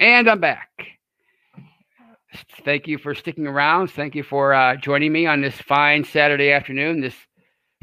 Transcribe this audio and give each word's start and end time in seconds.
And 0.00 0.30
I'm 0.30 0.40
back. 0.40 0.70
Thank 2.64 2.88
you 2.88 2.96
for 2.96 3.14
sticking 3.14 3.46
around. 3.46 3.88
Thank 3.88 4.14
you 4.14 4.22
for 4.22 4.54
uh, 4.54 4.76
joining 4.76 5.12
me 5.12 5.26
on 5.26 5.42
this 5.42 5.54
fine 5.54 6.04
Saturday 6.04 6.52
afternoon, 6.52 7.02
this 7.02 7.14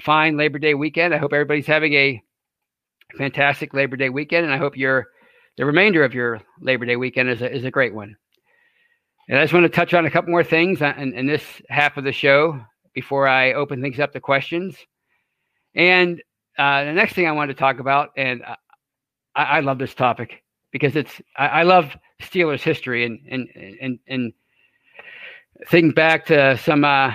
fine 0.02 0.36
Labor 0.36 0.58
Day 0.58 0.74
weekend. 0.74 1.14
I 1.14 1.20
hope 1.20 1.32
everybody's 1.32 1.68
having 1.68 1.94
a 1.94 2.20
fantastic 3.20 3.72
Labor 3.76 3.98
Day 3.98 4.10
weekend, 4.10 4.46
and 4.46 4.54
I 4.54 4.58
hope 4.58 4.76
your 4.76 5.06
the 5.58 5.66
remainder 5.66 6.04
of 6.04 6.16
your 6.16 6.42
Labor 6.60 6.86
Day 6.86 6.96
weekend 6.96 7.30
is 7.30 7.44
a, 7.44 7.56
is 7.56 7.66
a 7.66 7.72
great 7.72 7.94
one. 7.94 8.16
And 9.30 9.38
I 9.38 9.44
just 9.44 9.54
want 9.54 9.66
to 9.66 9.70
touch 9.70 9.94
on 9.94 10.08
a 10.08 10.12
couple 10.12 10.32
more 10.32 10.44
things 10.44 10.82
in, 10.82 11.14
in 11.14 11.28
this 11.28 11.44
half 11.70 11.98
of 11.98 12.04
the 12.04 12.12
show 12.12 12.60
before 12.96 13.28
I 13.28 13.54
open 13.54 13.80
things 13.80 14.00
up 14.00 14.14
to 14.14 14.20
questions. 14.20 14.76
And 15.76 16.20
uh, 16.58 16.84
the 16.84 16.94
next 16.94 17.14
thing 17.14 17.28
I 17.28 17.34
want 17.34 17.50
to 17.50 17.56
talk 17.56 17.80
about, 17.80 18.10
and 18.18 18.42
I, 19.36 19.44
I 19.44 19.60
love 19.60 19.78
this 19.78 19.94
topic 19.94 20.42
because 20.72 20.96
it's 20.96 21.22
I, 21.38 21.48
I, 21.48 21.64
love 21.64 21.96
Steelers 22.22 22.62
history 22.62 23.06
and 23.06 23.20
and 23.30 23.48
and 23.82 24.00
and 24.08 24.34
think 25.68 25.96
back 25.96 26.26
to 26.28 26.58
some 26.58 26.84
uh, 26.84 27.14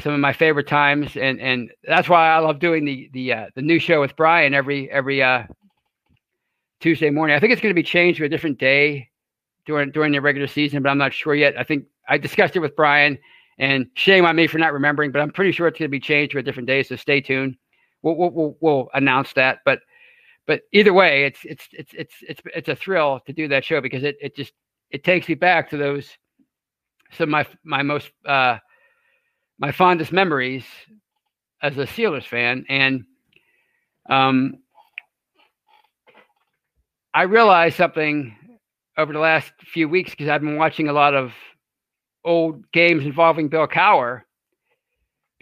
some 0.00 0.12
of 0.14 0.20
my 0.20 0.32
favorite 0.32 0.66
times, 0.66 1.16
and 1.16 1.40
and 1.40 1.70
that's 1.84 2.08
why 2.08 2.28
I 2.28 2.38
love 2.38 2.58
doing 2.58 2.84
the 2.84 3.10
the 3.12 3.32
uh, 3.32 3.46
the 3.54 3.62
new 3.62 3.78
show 3.78 4.00
with 4.00 4.16
Brian 4.16 4.54
every 4.54 4.90
every 4.90 5.22
uh, 5.22 5.44
Tuesday 6.80 7.10
morning. 7.10 7.36
I 7.36 7.40
think 7.40 7.52
it's 7.52 7.62
going 7.62 7.74
to 7.74 7.78
be 7.78 7.82
changed 7.82 8.18
to 8.18 8.24
a 8.24 8.28
different 8.28 8.58
day 8.58 9.08
during 9.66 9.90
during 9.90 10.12
the 10.12 10.20
regular 10.20 10.48
season, 10.48 10.82
but 10.82 10.90
I'm 10.90 10.98
not 10.98 11.12
sure 11.12 11.34
yet. 11.34 11.58
I 11.58 11.64
think 11.64 11.84
I 12.08 12.18
discussed 12.18 12.56
it 12.56 12.60
with 12.60 12.76
Brian, 12.76 13.18
and 13.58 13.86
shame 13.94 14.24
on 14.24 14.36
me 14.36 14.46
for 14.46 14.58
not 14.58 14.72
remembering, 14.72 15.12
but 15.12 15.20
I'm 15.20 15.30
pretty 15.30 15.52
sure 15.52 15.68
it's 15.68 15.78
going 15.78 15.88
to 15.88 15.92
be 15.92 16.00
changed 16.00 16.32
to 16.32 16.38
a 16.38 16.42
different 16.42 16.66
day. 16.66 16.82
So 16.82 16.96
stay 16.96 17.20
tuned. 17.20 17.56
We'll 18.02 18.16
we'll 18.16 18.30
we'll, 18.30 18.56
we'll 18.60 18.88
announce 18.94 19.32
that, 19.34 19.58
but 19.64 19.80
but 20.46 20.62
either 20.72 20.92
way, 20.92 21.24
it's 21.24 21.40
it's 21.44 21.68
it's 21.72 21.92
it's 21.94 22.14
it's 22.22 22.40
it's 22.54 22.68
a 22.68 22.76
thrill 22.76 23.20
to 23.26 23.32
do 23.32 23.48
that 23.48 23.64
show 23.64 23.80
because 23.80 24.02
it 24.02 24.16
it 24.20 24.34
just 24.34 24.52
it 24.90 25.04
takes 25.04 25.28
me 25.28 25.34
back 25.34 25.70
to 25.70 25.76
those 25.76 26.08
some 27.12 27.28
of 27.28 27.30
my 27.30 27.46
my 27.64 27.82
most 27.82 28.10
uh 28.26 28.58
my 29.58 29.70
fondest 29.70 30.12
memories 30.12 30.64
as 31.62 31.78
a 31.78 31.86
Steelers 31.86 32.26
fan. 32.26 32.64
And 32.68 33.04
um 34.10 34.58
I 37.14 37.22
realized 37.22 37.76
something 37.76 38.34
over 38.96 39.12
the 39.12 39.18
last 39.18 39.52
few 39.60 39.88
weeks 39.88 40.10
because 40.10 40.28
I've 40.28 40.40
been 40.40 40.56
watching 40.56 40.88
a 40.88 40.92
lot 40.92 41.14
of 41.14 41.32
old 42.24 42.70
games 42.72 43.04
involving 43.04 43.48
Bill 43.48 43.66
Cowher 43.66 44.22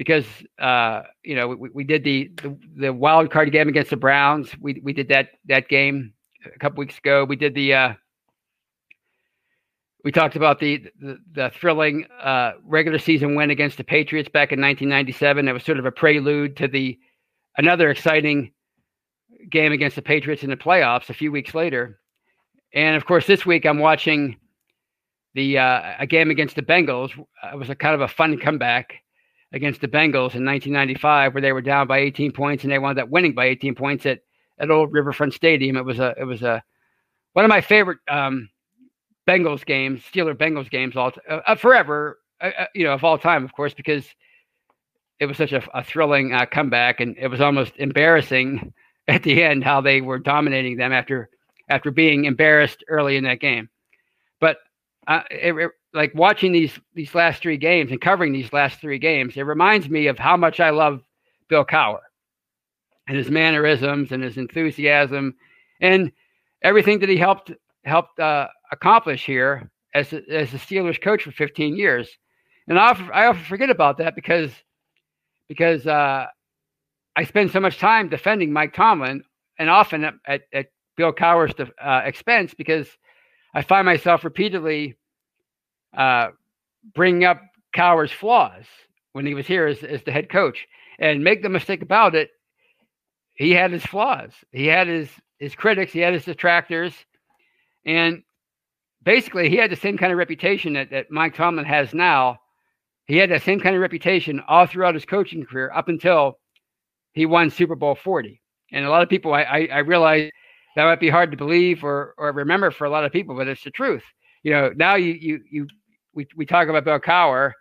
because 0.01 0.25
uh, 0.59 1.03
you 1.23 1.37
know 1.37 1.49
we, 1.49 1.69
we 1.75 1.85
did 1.85 2.03
the, 2.05 2.31
the, 2.37 2.57
the 2.75 2.91
wild 2.91 3.31
card 3.31 3.53
game 3.53 3.69
against 3.69 3.91
the 3.91 3.99
Browns. 3.99 4.49
We 4.59 4.81
we 4.83 4.95
did 4.95 5.09
that 5.09 5.29
that 5.45 5.69
game 5.69 6.15
a 6.43 6.59
couple 6.59 6.79
weeks 6.79 6.97
ago. 6.97 7.27
We 7.27 7.37
did 7.37 7.55
the 7.55 7.75
uh, 7.75 7.93
we 10.03 10.11
talked 10.11 10.37
about 10.37 10.59
the 10.59 10.87
the, 10.99 11.19
the 11.33 11.51
thrilling 11.51 12.07
uh, 12.19 12.53
regular 12.65 12.99
season 12.99 13.35
win 13.35 13.51
against 13.51 13.77
the 13.77 13.85
Patriots 13.85 14.31
back 14.31 14.53
in 14.53 14.61
1997. 14.63 15.47
It 15.47 15.53
was 15.53 15.65
sort 15.65 15.79
of 15.79 15.85
a 15.85 15.93
prelude 15.93 16.57
to 16.57 16.67
the 16.67 16.99
another 17.59 17.91
exciting 17.91 18.53
game 19.51 19.73
against 19.73 19.97
the 19.97 20.03
Patriots 20.03 20.43
in 20.43 20.49
the 20.49 20.57
playoffs 20.57 21.11
a 21.11 21.15
few 21.15 21.31
weeks 21.31 21.55
later. 21.55 22.01
And 22.73 22.97
of 22.97 23.05
course, 23.05 23.27
this 23.27 23.45
week 23.45 23.67
I'm 23.67 23.79
watching 23.79 24.39
the 25.35 25.59
uh, 25.59 25.97
a 25.99 26.07
game 26.07 26.31
against 26.31 26.57
the 26.57 26.63
Bengals. 26.63 27.11
It 27.53 27.59
was 27.59 27.69
a 27.69 27.75
kind 27.75 27.95
of 27.95 28.01
a 28.01 28.09
fun 28.09 28.39
comeback 28.39 28.95
against 29.53 29.81
the 29.81 29.89
Bengals 29.89 30.35
in 30.35 30.45
1995, 30.45 31.35
where 31.35 31.41
they 31.41 31.53
were 31.53 31.63
down 31.63 31.87
by 31.87 31.99
18 31.99 32.33
points 32.33 32.63
and 32.63 32.73
they 32.73 32.79
wound 32.79 32.99
up 32.99 33.09
winning 33.09 33.35
by 33.35 33.47
18 33.47 33.75
points 33.75 34.07
at, 34.07 34.21
at 34.59 34.71
Old 34.71 34.93
Riverfront 34.93 35.35
Stadium. 35.35 35.77
It 35.77 35.85
was 35.85 35.99
a 35.99 36.15
it 36.19 36.25
was 36.25 36.43
a 36.43 36.63
one 37.33 37.45
of 37.45 37.49
my 37.49 37.61
favorite 37.61 37.99
um, 38.09 38.49
Bengals 39.27 39.65
games, 39.65 40.03
Steeler 40.03 40.35
Bengals 40.35 40.71
games, 40.71 40.97
all 40.97 41.13
uh, 41.29 41.41
uh, 41.47 41.55
forever, 41.55 42.19
uh, 42.41 42.51
uh, 42.59 42.67
you 42.75 42.85
know, 42.85 42.93
of 42.93 43.05
all 43.05 43.19
time, 43.19 43.45
of 43.45 43.53
course, 43.53 43.75
because 43.75 44.05
it 45.19 45.27
was 45.27 45.37
such 45.37 45.53
a, 45.53 45.63
a 45.75 45.85
thrilling 45.85 46.33
uh, 46.33 46.47
comeback, 46.47 47.01
and 47.01 47.17
it 47.19 47.29
was 47.29 47.41
almost 47.41 47.73
embarrassing 47.77 48.73
at 49.09 49.23
the 49.23 49.43
end 49.43 49.65
how 49.65 49.81
they 49.81 50.01
were 50.01 50.19
dominating 50.19 50.77
them 50.77 50.93
after 50.93 51.29
after 51.69 51.91
being 51.91 52.25
embarrassed 52.25 52.85
early 52.89 53.17
in 53.17 53.25
that 53.25 53.41
game. 53.41 53.69
But 54.41 54.59
it, 55.31 55.71
like 55.93 56.15
watching 56.15 56.53
these 56.53 56.79
these 56.95 57.15
last 57.15 57.43
three 57.43 57.57
games 57.57 57.91
and 57.91 58.01
covering 58.01 58.33
these 58.33 58.53
last 58.53 58.81
three 58.81 58.99
games, 58.99 59.37
it 59.37 59.43
reminds 59.43 59.89
me 59.89 60.07
of 60.07 60.19
how 60.19 60.37
much 60.37 60.61
I 60.61 60.71
love 60.71 61.03
Bill 61.49 61.65
Cowher 61.65 62.01
and 63.09 63.17
his 63.17 63.31
mannerisms 63.31 64.13
and 64.13 64.23
his 64.23 64.37
enthusiasm 64.37 65.35
and 65.81 66.13
everything 66.63 67.01
that 67.01 67.09
he 67.09 67.17
helped 67.17 67.53
helped 67.85 68.19
uh, 68.21 68.47
accomplish 68.73 69.25
here 69.25 69.71
as 69.95 70.13
a, 70.13 70.23
as 70.31 70.55
a 70.55 70.59
Steelers 70.59 71.01
coach 71.01 71.25
for 71.25 71.33
15 71.33 71.77
years. 71.77 72.09
And 72.69 72.79
I 72.79 72.91
often, 72.91 73.11
I 73.13 73.27
often 73.27 73.45
forget 73.45 73.71
about 73.71 73.99
that 73.99 74.15
because 74.15 74.53
because 75.49 75.87
uh, 75.87 76.27
I 77.17 77.25
spend 77.25 77.51
so 77.51 77.59
much 77.59 77.79
time 77.79 78.09
defending 78.09 78.53
Mike 78.53 78.73
Tomlin 78.73 79.25
and 79.59 79.69
often 79.69 80.05
at, 80.05 80.43
at, 80.53 80.67
Bill 80.97 81.13
Cowher's 81.13 81.55
uh, 81.59 82.03
expense 82.05 82.53
because 82.53 82.87
I 83.55 83.63
find 83.63 83.87
myself 83.87 84.23
repeatedly 84.23 84.97
uh, 85.97 86.29
bringing 86.95 87.25
up 87.25 87.41
Cowher's 87.73 88.13
flaws 88.13 88.65
when 89.13 89.27
he 89.27 89.35
was 89.35 89.47
here 89.47 89.67
as, 89.67 89.83
as 89.83 90.03
the 90.03 90.13
head 90.13 90.29
coach. 90.29 90.67
And 90.99 91.25
make 91.25 91.43
the 91.43 91.49
mistake 91.49 91.83
about 91.83 92.15
it, 92.15 92.31
he 93.35 93.53
had 93.53 93.73
his 93.73 93.85
flaws. 93.85 94.33
He 94.53 94.67
had 94.67 94.87
his 94.87 95.09
his 95.39 95.55
critics. 95.55 95.93
He 95.93 96.01
had 96.01 96.13
his 96.13 96.27
detractors, 96.27 96.93
and 97.87 98.23
basically, 99.03 99.49
he 99.49 99.57
had 99.57 99.71
the 99.71 99.77
same 99.77 99.97
kind 99.97 100.13
of 100.13 100.19
reputation 100.19 100.75
that, 100.75 100.91
that 100.91 101.11
Mike 101.11 101.35
Tomlin 101.35 101.65
has 101.65 101.95
now. 101.95 102.39
He 103.07 103.17
had 103.17 103.31
that 103.31 103.43
same 103.43 103.59
kind 103.61 103.75
of 103.75 103.83
reputation 103.83 104.43
all 104.47 104.67
throughout 104.67 104.95
his 104.95 105.05
coaching 105.05 105.45
career 105.45 105.73
up 105.75 105.89
until 105.89 106.39
he 107.13 107.27
won 107.27 107.51
Super 107.51 107.75
Bowl 107.75 107.97
40. 107.97 108.41
And 108.73 108.85
a 108.85 108.91
lot 108.91 109.03
of 109.03 109.09
people, 109.09 109.35
I, 109.35 109.43
I, 109.43 109.69
I 109.73 109.79
realize 109.79 110.31
that 110.77 110.85
might 110.85 111.01
be 111.01 111.11
hard 111.11 111.33
to 111.33 111.37
believe 111.37 111.83
or, 111.83 112.15
or 112.19 112.31
remember 112.33 112.71
for 112.71 112.85
a 112.85 112.91
lot 112.91 113.05
of 113.05 113.11
people, 113.11 113.35
but 113.35 113.49
it's 113.49 113.65
the 113.65 113.71
truth. 113.71 114.05
You 114.45 114.53
know, 114.53 114.73
now 114.77 114.95
you, 114.95 115.13
you, 115.13 115.41
you 115.51 115.67
we, 116.21 116.29
we 116.37 116.47
talk 116.47 116.69
about 116.69 116.85
Bill 116.85 117.01
Cowher, 117.01 117.53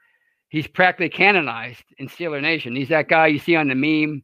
he's 0.49 0.67
practically 0.67 1.09
canonized 1.09 1.83
in 1.97 2.09
Steeler 2.09 2.41
Nation. 2.41 2.75
He's 2.75 2.89
that 2.89 3.07
guy 3.07 3.27
you 3.27 3.39
see 3.39 3.55
on 3.55 3.69
the 3.69 3.75
meme, 3.75 4.21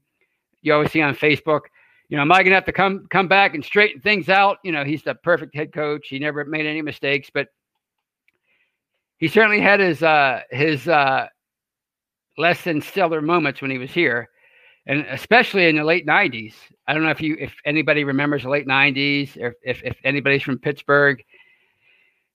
you 0.61 0.73
always 0.73 0.91
see 0.91 1.01
on 1.01 1.15
Facebook. 1.15 1.61
You 2.09 2.17
know, 2.17 2.21
am 2.21 2.31
I 2.31 2.43
going 2.43 2.51
to 2.51 2.55
have 2.55 2.65
to 2.65 2.73
come 2.73 3.07
come 3.09 3.27
back 3.27 3.55
and 3.55 3.63
straighten 3.63 4.01
things 4.01 4.29
out? 4.29 4.57
You 4.63 4.71
know, 4.73 4.83
he's 4.83 5.03
the 5.03 5.15
perfect 5.15 5.55
head 5.55 5.73
coach. 5.73 6.07
He 6.09 6.19
never 6.19 6.43
made 6.45 6.65
any 6.65 6.81
mistakes, 6.81 7.29
but 7.33 7.47
he 9.17 9.27
certainly 9.27 9.61
had 9.61 9.79
his 9.79 10.03
uh, 10.03 10.41
his 10.51 10.87
uh, 10.87 11.27
less 12.37 12.63
than 12.63 12.81
stellar 12.81 13.21
moments 13.21 13.61
when 13.61 13.71
he 13.71 13.77
was 13.77 13.89
here, 13.89 14.29
and 14.85 15.05
especially 15.09 15.67
in 15.67 15.77
the 15.77 15.83
late 15.83 16.05
'90s. 16.05 16.53
I 16.87 16.93
don't 16.93 17.03
know 17.03 17.09
if 17.09 17.21
you 17.21 17.37
if 17.39 17.55
anybody 17.65 18.03
remembers 18.03 18.43
the 18.43 18.49
late 18.49 18.67
'90s, 18.67 19.35
or 19.37 19.55
if 19.63 19.81
if 19.83 19.97
anybody's 20.03 20.43
from 20.43 20.59
Pittsburgh 20.59 21.23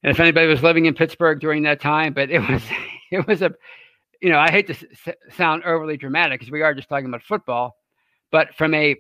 and 0.03 0.11
if 0.11 0.21
anybody 0.21 0.47
was 0.47 0.63
living 0.63 0.87
in 0.87 0.95
Pittsburgh 0.95 1.41
during 1.41 1.63
that 1.65 1.81
time, 1.81 2.13
but 2.13 2.31
it 2.31 2.39
was 2.49 2.63
it 3.11 3.27
was 3.27 3.43
a 3.43 3.53
you 4.21 4.31
know 4.31 4.39
I 4.39 4.51
hate 4.51 4.67
to 4.69 4.75
s- 4.75 5.15
sound 5.37 5.65
overly 5.65 5.97
dramatic 5.97 6.41
because 6.41 6.53
we 6.53 6.63
are 6.63 6.75
just 6.75 6.89
talking 6.89 7.07
about 7.07 7.23
football, 7.23 7.77
but 8.31 8.55
from 8.55 8.75
a 8.75 8.97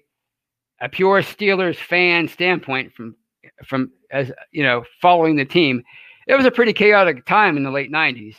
a 0.81 0.89
pure 0.89 1.23
Steelers 1.23 1.77
fan 1.77 2.29
standpoint, 2.29 2.93
from 2.95 3.17
from 3.65 3.93
as 4.11 4.33
you 4.53 4.63
know 4.63 4.85
following 5.01 5.37
the 5.37 5.45
team, 5.45 5.83
it 6.27 6.35
was 6.35 6.47
a 6.47 6.51
pretty 6.51 6.73
chaotic 6.73 7.25
time 7.27 7.57
in 7.57 7.63
the 7.63 7.71
late 7.71 7.93
'90s 7.93 8.37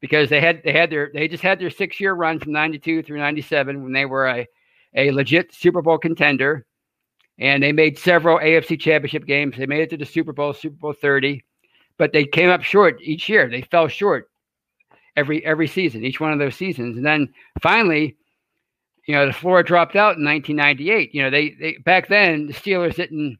because 0.00 0.28
they 0.28 0.40
had 0.40 0.62
they 0.64 0.72
had 0.72 0.90
their 0.90 1.10
they 1.14 1.28
just 1.28 1.42
had 1.42 1.58
their 1.58 1.70
six 1.70 2.00
year 2.00 2.14
run 2.14 2.38
from 2.38 2.52
'92 2.52 3.02
through 3.02 3.18
'97 3.18 3.82
when 3.82 3.92
they 3.92 4.06
were 4.06 4.26
a 4.26 4.46
a 4.96 5.10
legit 5.10 5.52
Super 5.52 5.82
Bowl 5.82 5.98
contender, 5.98 6.66
and 7.38 7.62
they 7.62 7.72
made 7.72 7.98
several 7.98 8.38
AFC 8.38 8.78
Championship 8.78 9.26
games. 9.26 9.56
They 9.56 9.66
made 9.66 9.80
it 9.80 9.90
to 9.90 9.96
the 9.96 10.04
Super 10.06 10.32
Bowl, 10.32 10.52
Super 10.52 10.76
Bowl 10.76 10.92
30 10.92 11.42
but 11.98 12.12
they 12.12 12.24
came 12.24 12.50
up 12.50 12.62
short 12.62 13.00
each 13.00 13.28
year. 13.28 13.48
They 13.48 13.62
fell 13.62 13.88
short 13.88 14.28
every 15.16 15.44
every 15.44 15.68
season, 15.68 16.04
each 16.04 16.20
one 16.20 16.32
of 16.32 16.38
those 16.38 16.56
seasons, 16.56 16.96
and 16.96 17.06
then 17.06 17.32
finally, 17.60 18.16
you 19.06 19.14
know, 19.14 19.26
the 19.26 19.32
floor 19.32 19.62
dropped 19.62 19.96
out 19.96 20.16
in 20.16 20.24
1998. 20.24 21.14
You 21.14 21.22
know, 21.22 21.30
they 21.30 21.50
they 21.50 21.76
back 21.84 22.08
then 22.08 22.46
the 22.46 22.54
Steelers 22.54 22.96
didn't 22.96 23.38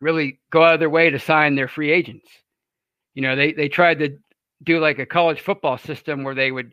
really 0.00 0.40
go 0.50 0.64
out 0.64 0.74
of 0.74 0.80
their 0.80 0.90
way 0.90 1.10
to 1.10 1.18
sign 1.18 1.54
their 1.54 1.68
free 1.68 1.90
agents. 1.90 2.28
You 3.14 3.22
know, 3.22 3.36
they 3.36 3.52
they 3.52 3.68
tried 3.68 3.98
to 4.00 4.18
do 4.62 4.80
like 4.80 4.98
a 4.98 5.06
college 5.06 5.40
football 5.40 5.78
system 5.78 6.24
where 6.24 6.34
they 6.34 6.50
would 6.50 6.72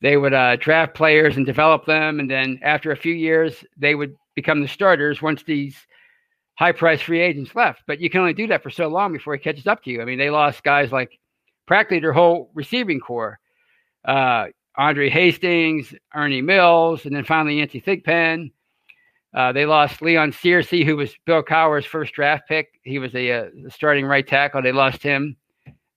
they 0.00 0.16
would 0.16 0.34
uh, 0.34 0.56
draft 0.56 0.94
players 0.94 1.36
and 1.36 1.46
develop 1.46 1.86
them, 1.86 2.20
and 2.20 2.30
then 2.30 2.58
after 2.62 2.90
a 2.90 2.96
few 2.96 3.14
years, 3.14 3.64
they 3.76 3.94
would 3.94 4.16
become 4.34 4.60
the 4.60 4.68
starters 4.68 5.22
once 5.22 5.42
these 5.42 5.76
high 6.54 6.72
price 6.72 7.00
free 7.00 7.20
agents 7.20 7.54
left. 7.54 7.82
But 7.86 8.00
you 8.00 8.10
can 8.10 8.20
only 8.20 8.34
do 8.34 8.46
that 8.48 8.62
for 8.62 8.70
so 8.70 8.88
long 8.88 9.12
before 9.12 9.34
he 9.34 9.40
catches 9.40 9.66
up 9.66 9.82
to 9.84 9.90
you. 9.90 10.02
I 10.02 10.04
mean, 10.04 10.18
they 10.18 10.30
lost 10.30 10.62
guys 10.62 10.92
like 10.92 11.18
practically 11.66 12.00
their 12.00 12.12
whole 12.12 12.50
receiving 12.54 13.00
corps. 13.00 13.38
Uh, 14.04 14.46
Andre 14.76 15.10
Hastings, 15.10 15.94
Ernie 16.14 16.42
Mills, 16.42 17.04
and 17.04 17.14
then 17.14 17.24
finally 17.24 17.58
Yancey 17.58 17.80
Thigpen. 17.80 18.50
Uh, 19.34 19.52
they 19.52 19.64
lost 19.64 20.02
Leon 20.02 20.32
Searcy, 20.32 20.84
who 20.84 20.96
was 20.96 21.14
Bill 21.24 21.42
Cowher's 21.42 21.86
first 21.86 22.12
draft 22.12 22.48
pick. 22.48 22.78
He 22.82 22.98
was 22.98 23.14
a, 23.14 23.28
a 23.28 23.46
uh, 23.46 23.48
starting 23.70 24.04
right 24.04 24.26
tackle. 24.26 24.62
They 24.62 24.72
lost 24.72 25.02
him 25.02 25.36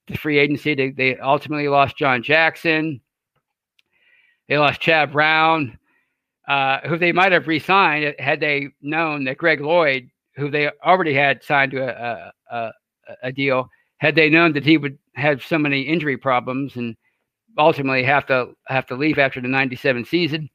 to 0.08 0.18
free 0.18 0.40
agency. 0.40 0.74
They, 0.74 0.92
they 0.92 1.18
ultimately 1.18 1.68
lost 1.68 1.98
John 1.98 2.24
Jackson. 2.24 3.02
They 4.48 4.58
lost 4.58 4.80
Chad 4.80 5.12
Brown, 5.12 5.78
uh, 6.48 6.80
who 6.88 6.98
they 6.98 7.12
might 7.12 7.32
have 7.32 7.48
re-signed 7.48 8.16
had 8.20 8.40
they 8.40 8.70
known 8.82 9.24
that 9.26 9.38
Greg 9.38 9.60
Lloyd, 9.60 10.10
who 10.36 10.50
they 10.50 10.70
already 10.84 11.14
had 11.14 11.44
signed 11.44 11.72
to 11.72 11.82
a, 11.82 12.32
a, 12.52 12.72
a 13.24 13.32
deal, 13.32 13.70
had 13.98 14.16
they 14.16 14.30
known 14.30 14.54
that 14.54 14.66
he 14.66 14.78
would 14.78 14.98
have 15.16 15.44
so 15.44 15.58
many 15.58 15.82
injury 15.82 16.18
problems 16.18 16.76
and 16.76 16.96
ultimately 17.58 18.04
have 18.04 18.26
to 18.28 18.54
have 18.68 18.86
to 18.88 18.96
leave 18.96 19.18
after 19.18 19.42
the 19.42 19.48
97 19.48 20.06
season. 20.06 20.50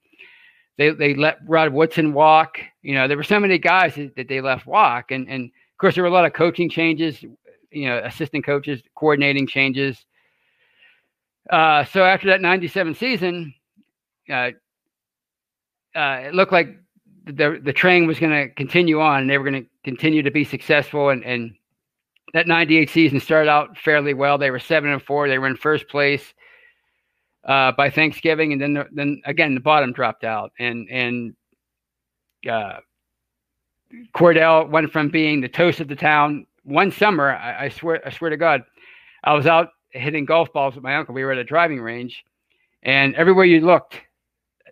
They 0.79 0.91
they 0.91 1.15
let 1.15 1.38
Rod 1.47 1.73
Woodson 1.73 2.12
walk. 2.12 2.59
You 2.82 2.94
know, 2.94 3.09
there 3.09 3.17
were 3.17 3.23
so 3.23 3.41
many 3.41 3.59
guys 3.59 3.94
that, 3.97 4.17
that 4.17 4.29
they 4.29 4.41
left 4.41 4.67
walk. 4.67 5.11
And 5.11 5.29
and 5.29 5.44
of 5.44 5.79
course 5.79 5.94
there 5.94 6.05
were 6.05 6.11
a 6.11 6.12
lot 6.12 6.26
of 6.26 6.33
coaching 6.33 6.71
changes, 6.71 7.23
you 7.71 7.88
know, 7.88 8.00
assistant 8.05 8.44
coaches, 8.44 8.83
coordinating 8.94 9.47
changes. 9.47 10.05
Uh, 11.49 11.85
so 11.85 12.05
after 12.05 12.29
that 12.29 12.41
97 12.41 12.94
season, 12.94 13.53
uh, 14.31 14.50
uh, 15.94 16.21
it 16.25 16.35
looked 16.35 16.53
like 16.53 16.76
the 17.25 17.61
the 17.62 17.73
train 17.73 18.06
was 18.06 18.19
going 18.19 18.33
to 18.33 18.55
continue 18.55 19.00
on 19.00 19.23
and 19.23 19.31
they 19.31 19.38
were 19.38 19.50
going 19.50 19.65
to 19.65 19.69
continue 19.85 20.23
to 20.23 20.31
be 20.31 20.44
successful 20.44 21.11
and 21.11 21.25
and 21.25 21.55
that 22.32 22.47
98 22.47 22.91
season 22.91 23.21
started 23.21 23.50
out 23.50 23.77
fairly 23.77 24.15
well. 24.15 24.38
They 24.38 24.50
were 24.50 24.61
seven 24.61 24.91
and 24.91 25.03
four. 25.03 25.29
They 25.29 25.38
were 25.38 25.49
in 25.49 25.56
first 25.56 25.88
place 25.88 26.32
uh, 27.44 27.73
by 27.73 27.91
Thanksgiving, 27.91 28.53
and 28.53 28.61
then 28.61 28.85
then 28.93 29.23
again 29.25 29.55
the 29.55 29.61
bottom 29.61 29.93
dropped 29.93 30.25
out, 30.25 30.53
and 30.59 30.88
and 30.91 31.35
uh, 32.49 32.79
Kordell 34.15 34.69
went 34.69 34.93
from 34.93 35.09
being 35.09 35.41
the 35.41 35.49
toast 35.49 35.81
of 35.81 35.88
the 35.88 35.97
town. 35.97 36.47
One 36.62 36.93
summer, 36.93 37.31
I, 37.31 37.65
I, 37.65 37.69
swear, 37.71 38.06
I 38.06 38.11
swear 38.11 38.31
to 38.31 38.37
God, 38.37 38.62
I 39.25 39.33
was 39.33 39.47
out 39.47 39.71
hitting 39.91 40.26
golf 40.26 40.53
balls 40.53 40.75
with 40.75 40.85
my 40.85 40.94
uncle. 40.94 41.15
We 41.15 41.25
were 41.25 41.33
at 41.33 41.38
a 41.38 41.44
driving 41.44 41.81
range, 41.81 42.25
and 42.83 43.15
everywhere 43.17 43.47
you 43.47 43.61
looked, 43.61 44.00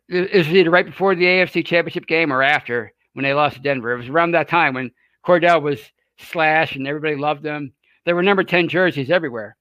it 0.08 0.32
was 0.34 0.48
either 0.48 0.70
right 0.70 0.86
before 0.86 1.14
the 1.14 1.24
AFC 1.24 1.66
Championship 1.66 2.06
game 2.06 2.32
or 2.32 2.42
after 2.42 2.92
when 3.18 3.24
they 3.24 3.34
lost 3.34 3.56
to 3.56 3.62
Denver. 3.62 3.92
It 3.92 3.96
was 3.96 4.08
around 4.08 4.30
that 4.30 4.48
time 4.48 4.74
when 4.74 4.92
Kordell 5.26 5.60
was 5.60 5.80
slash 6.18 6.76
and 6.76 6.86
everybody 6.86 7.16
loved 7.16 7.44
him. 7.44 7.72
There 8.04 8.14
were 8.14 8.22
number 8.22 8.44
10 8.44 8.68
jerseys 8.68 9.10
everywhere. 9.10 9.56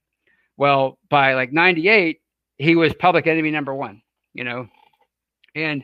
Well, 0.57 0.99
by 1.09 1.33
like 1.33 1.51
98, 1.51 2.21
he 2.59 2.75
was 2.75 2.93
public 2.93 3.25
enemy 3.25 3.49
number 3.49 3.73
one, 3.73 4.03
you 4.35 4.43
know. 4.43 4.67
And 5.55 5.83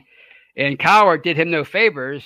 and 0.56 0.78
Cowher 0.78 1.20
did 1.20 1.36
him 1.36 1.50
no 1.50 1.64
favors, 1.64 2.24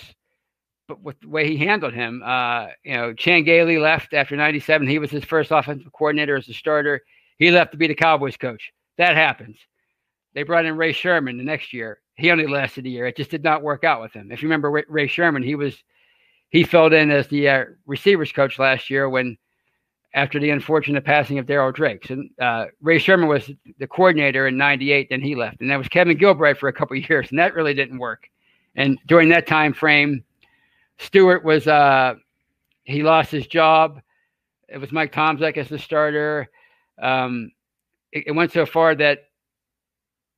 but 0.87 1.01
with 1.01 1.19
the 1.21 1.29
way 1.31 1.49
he 1.49 1.57
handled 1.57 1.95
him, 1.95 2.23
uh, 2.23 2.67
you 2.85 2.93
know, 2.93 3.15
Chan 3.15 3.45
Gailey 3.45 3.79
left 3.79 4.13
after 4.13 4.37
97. 4.37 4.87
He 4.87 4.99
was 4.99 5.11
his 5.11 5.25
first 5.25 5.51
offensive 5.51 5.91
coordinator 5.95 6.37
as 6.37 6.47
a 6.51 6.53
starter. 6.53 7.01
He 7.39 7.51
left 7.51 7.73
to 7.73 7.79
be 7.79 7.87
the 7.87 7.95
Cowboys 7.95 8.37
coach. 8.37 8.71
That 8.99 9.17
happens. 9.17 9.57
They 10.35 10.43
brought 10.43 10.67
in 10.67 10.77
Ray 10.77 10.93
Sherman 10.93 11.39
the 11.39 11.45
next 11.45 11.73
year. 11.73 12.03
He 12.19 12.33
only 12.33 12.49
lasted 12.49 12.85
a 12.85 12.89
year. 12.89 13.07
It 13.07 13.17
just 13.17 13.31
did 13.31 13.45
not 13.45 13.63
work 13.63 13.85
out 13.85 14.03
with 14.03 14.13
him. 14.13 14.33
If 14.33 14.43
you 14.43 14.49
remember 14.49 14.85
Ray 14.89 15.07
Sherman, 15.07 15.43
he 15.43 15.55
was 15.55 15.83
he 16.51 16.65
filled 16.65 16.93
in 16.93 17.11
as 17.11 17.29
the 17.29 17.49
uh, 17.49 17.65
receivers 17.87 18.33
coach 18.33 18.59
last 18.59 18.91
year 18.91 19.09
when 19.09 19.39
after 20.15 20.41
the 20.41 20.51
unfortunate 20.51 21.05
passing 21.05 21.39
of 21.39 21.47
Darryl 21.47 21.73
Drakes. 21.73 22.11
And 22.11 22.31
uh, 22.41 22.67
Ray 22.83 22.99
Sherman 22.99 23.29
was 23.29 23.49
the 23.79 23.87
coordinator 23.87 24.49
in 24.49 24.57
'98, 24.57 25.09
then 25.11 25.21
he 25.21 25.37
left, 25.37 25.61
and 25.61 25.71
that 25.71 25.77
was 25.77 25.87
Kevin 25.89 26.19
Gilbride 26.19 26.59
for 26.59 26.69
a 26.69 26.73
couple 26.73 26.97
years, 27.09 27.31
and 27.31 27.39
that 27.39 27.55
really 27.55 27.75
didn't 27.75 27.99
work. 27.99 28.29
And 28.75 28.99
during 29.07 29.29
that 29.29 29.47
time 29.47 29.73
frame, 29.73 30.25
Stewart 30.99 31.45
was 31.45 31.69
uh, 31.69 32.15
he 32.83 33.05
lost 33.05 33.31
his 33.31 33.47
job. 33.47 34.01
It 34.69 34.79
was 34.79 34.91
Mike 34.91 35.13
Tomczak 35.13 35.57
as 35.57 35.69
the 35.69 35.79
starter. 35.79 36.49
Um, 37.01 37.53
it, 38.11 38.25
it 38.27 38.33
went 38.33 38.51
so 38.51 38.67
far 38.67 38.97
that 38.97 39.28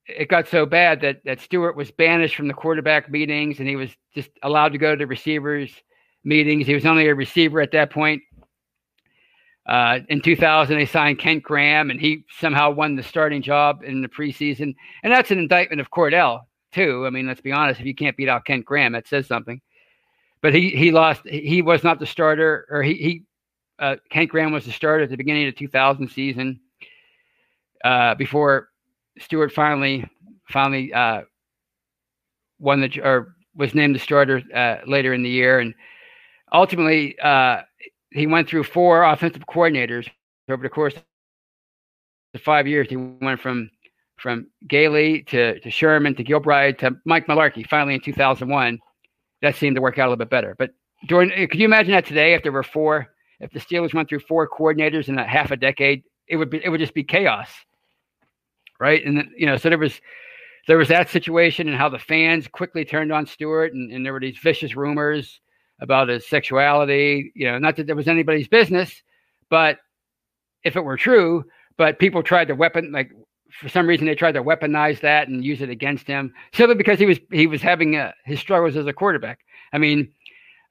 it 0.06 0.28
got 0.28 0.48
so 0.48 0.66
bad 0.66 1.00
that 1.02 1.22
that 1.24 1.40
Stewart 1.40 1.76
was 1.76 1.90
banished 1.90 2.36
from 2.36 2.48
the 2.48 2.54
quarterback 2.54 3.10
meetings, 3.10 3.58
and 3.58 3.68
he 3.68 3.76
was 3.76 3.90
just 4.14 4.30
allowed 4.42 4.72
to 4.72 4.78
go 4.78 4.96
to 4.96 5.06
receivers 5.06 5.70
meetings. 6.24 6.66
He 6.66 6.74
was 6.74 6.86
only 6.86 7.08
a 7.08 7.14
receiver 7.14 7.60
at 7.60 7.72
that 7.72 7.90
point. 7.90 8.22
Uh, 9.66 10.00
in 10.08 10.20
2000, 10.20 10.76
they 10.76 10.86
signed 10.86 11.18
Kent 11.18 11.42
Graham, 11.42 11.90
and 11.90 12.00
he 12.00 12.24
somehow 12.38 12.70
won 12.70 12.96
the 12.96 13.02
starting 13.02 13.42
job 13.42 13.82
in 13.84 14.02
the 14.02 14.08
preseason. 14.08 14.74
And 15.02 15.12
that's 15.12 15.30
an 15.30 15.38
indictment 15.38 15.80
of 15.80 15.90
Kordell, 15.90 16.40
too. 16.72 17.06
I 17.06 17.10
mean, 17.10 17.26
let's 17.26 17.40
be 17.40 17.52
honest. 17.52 17.80
If 17.80 17.86
you 17.86 17.94
can't 17.94 18.16
beat 18.16 18.28
out 18.28 18.44
Kent 18.44 18.64
Graham, 18.64 18.92
that 18.92 19.06
says 19.06 19.26
something. 19.26 19.60
But 20.42 20.54
he 20.54 20.70
he 20.70 20.90
lost. 20.90 21.22
He 21.26 21.60
was 21.60 21.84
not 21.84 22.00
the 22.00 22.06
starter, 22.06 22.66
or 22.70 22.82
he 22.82 22.94
he 22.94 23.22
uh, 23.78 23.96
Kent 24.08 24.30
Graham 24.30 24.52
was 24.52 24.64
the 24.64 24.72
starter 24.72 25.04
at 25.04 25.10
the 25.10 25.16
beginning 25.16 25.46
of 25.46 25.54
the 25.54 25.58
2000 25.58 26.08
season. 26.08 26.60
Uh, 27.84 28.14
before 28.14 28.69
Stewart 29.20 29.52
finally 29.52 30.08
finally 30.48 30.92
uh, 30.92 31.22
won 32.58 32.80
the 32.80 33.00
or 33.02 33.34
was 33.54 33.74
named 33.74 33.94
the 33.94 33.98
starter 33.98 34.42
uh, 34.54 34.76
later 34.86 35.12
in 35.12 35.22
the 35.22 35.30
year, 35.30 35.60
and 35.60 35.74
ultimately, 36.52 37.18
uh, 37.20 37.62
he 38.10 38.26
went 38.26 38.48
through 38.48 38.64
four 38.64 39.04
offensive 39.04 39.42
coordinators 39.46 40.08
over 40.48 40.62
the 40.62 40.68
course 40.68 40.94
of 42.34 42.40
five 42.40 42.66
years. 42.66 42.88
He 42.88 42.96
went 42.96 43.40
from 43.40 43.70
from 44.16 44.46
Gailey 44.68 45.22
to, 45.24 45.58
to 45.60 45.70
Sherman 45.70 46.14
to 46.16 46.24
Gilbride 46.24 46.78
to 46.78 46.96
Mike 47.06 47.26
Mularkey. 47.26 47.66
Finally, 47.66 47.94
in 47.94 48.00
2001, 48.00 48.78
that 49.40 49.56
seemed 49.56 49.76
to 49.76 49.82
work 49.82 49.98
out 49.98 50.08
a 50.08 50.10
little 50.10 50.16
bit 50.16 50.28
better. 50.28 50.54
But 50.58 50.72
during, 51.08 51.30
could 51.30 51.58
you 51.58 51.64
imagine 51.64 51.92
that 51.92 52.04
today? 52.04 52.34
If 52.34 52.42
there 52.42 52.52
were 52.52 52.62
four, 52.62 53.08
if 53.40 53.50
the 53.52 53.60
Steelers 53.60 53.94
went 53.94 54.10
through 54.10 54.20
four 54.20 54.46
coordinators 54.48 55.08
in 55.08 55.18
a 55.18 55.26
half 55.26 55.50
a 55.50 55.56
decade, 55.56 56.02
it 56.28 56.36
would 56.36 56.50
be 56.50 56.60
it 56.62 56.68
would 56.68 56.80
just 56.80 56.94
be 56.94 57.02
chaos, 57.02 57.48
right? 58.80 59.04
And 59.04 59.30
you 59.36 59.46
know, 59.46 59.56
so 59.56 59.68
there 59.68 59.78
was 59.78 60.00
there 60.66 60.78
was 60.78 60.88
that 60.88 61.08
situation 61.08 61.68
and 61.68 61.76
how 61.76 61.88
the 61.88 61.98
fans 61.98 62.48
quickly 62.48 62.84
turned 62.84 63.12
on 63.12 63.26
Stewart, 63.26 63.72
and, 63.72 63.92
and 63.92 64.04
there 64.04 64.12
were 64.12 64.20
these 64.20 64.38
vicious 64.38 64.74
rumors 64.74 65.40
about 65.80 66.08
his 66.08 66.26
sexuality. 66.28 67.32
You 67.34 67.50
know, 67.50 67.58
not 67.58 67.76
that 67.76 67.86
there 67.86 67.96
was 67.96 68.08
anybody's 68.08 68.48
business, 68.48 69.02
but 69.48 69.78
if 70.64 70.76
it 70.76 70.84
were 70.84 70.96
true, 70.96 71.44
but 71.76 71.98
people 71.98 72.22
tried 72.22 72.48
to 72.48 72.54
weapon 72.54 72.92
like 72.92 73.10
for 73.50 73.68
some 73.68 73.86
reason 73.86 74.06
they 74.06 74.14
tried 74.14 74.32
to 74.32 74.42
weaponize 74.42 75.00
that 75.00 75.28
and 75.28 75.44
use 75.44 75.60
it 75.60 75.70
against 75.70 76.06
him 76.06 76.32
simply 76.54 76.76
because 76.76 76.98
he 76.98 77.06
was 77.06 77.18
he 77.30 77.46
was 77.46 77.62
having 77.62 77.96
uh, 77.96 78.12
his 78.24 78.40
struggles 78.40 78.76
as 78.76 78.86
a 78.86 78.92
quarterback. 78.92 79.40
I 79.72 79.78
mean, 79.78 80.12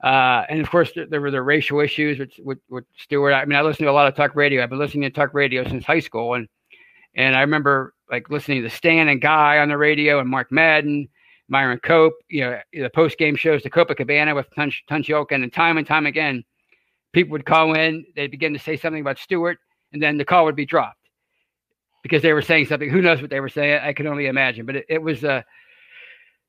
uh, 0.03 0.43
and 0.49 0.61
of 0.61 0.69
course 0.69 0.91
there, 0.93 1.05
there, 1.05 1.21
were 1.21 1.31
the 1.31 1.41
racial 1.41 1.79
issues 1.79 2.19
with, 2.19 2.31
with 2.39 2.59
with 2.69 2.85
Stewart. 2.97 3.33
I 3.33 3.45
mean, 3.45 3.57
I 3.57 3.61
listen 3.61 3.85
to 3.85 3.91
a 3.91 3.93
lot 3.93 4.07
of 4.07 4.15
talk 4.15 4.35
radio. 4.35 4.63
I've 4.63 4.69
been 4.69 4.79
listening 4.79 5.03
to 5.03 5.09
talk 5.09 5.33
radio 5.33 5.67
since 5.67 5.83
high 5.83 5.99
school, 5.99 6.35
and 6.35 6.47
and 7.19 7.35
I 7.35 7.41
remember 7.41 7.93
like 8.09 8.29
listening 8.29 8.63
to 8.63 8.69
Stan 8.69 9.09
and 9.09 9.21
Guy 9.21 9.57
on 9.57 9.67
the 9.67 9.77
radio 9.77 10.19
and 10.19 10.29
Mark 10.29 10.53
Madden 10.53 11.09
Myron 11.49 11.79
Cope, 11.79 12.13
you 12.29 12.41
know, 12.41 12.59
the 12.71 12.89
post 12.89 13.17
game 13.17 13.35
shows, 13.35 13.61
the 13.61 13.69
Copacabana 13.69 14.33
with 14.33 14.47
Tunch, 14.55 14.83
Tunch 14.87 15.09
and 15.09 15.51
time 15.51 15.77
and 15.77 15.85
time 15.85 16.05
again, 16.05 16.45
people 17.11 17.31
would 17.33 17.45
call 17.45 17.73
in, 17.73 18.05
they'd 18.15 18.31
begin 18.31 18.53
to 18.53 18.59
say 18.59 18.77
something 18.77 19.01
about 19.01 19.17
Stewart, 19.17 19.57
and 19.91 20.01
then 20.01 20.17
the 20.17 20.23
call 20.23 20.45
would 20.45 20.55
be 20.55 20.65
dropped 20.65 21.09
because 22.03 22.21
they 22.21 22.31
were 22.31 22.41
saying 22.41 22.67
something. 22.67 22.89
Who 22.89 23.01
knows 23.01 23.21
what 23.21 23.31
they 23.31 23.41
were 23.41 23.49
saying? 23.49 23.81
I 23.83 23.91
can 23.91 24.07
only 24.07 24.27
imagine. 24.27 24.65
But 24.65 24.77
it, 24.77 24.85
it 24.87 25.01
was 25.01 25.25
uh, 25.25 25.41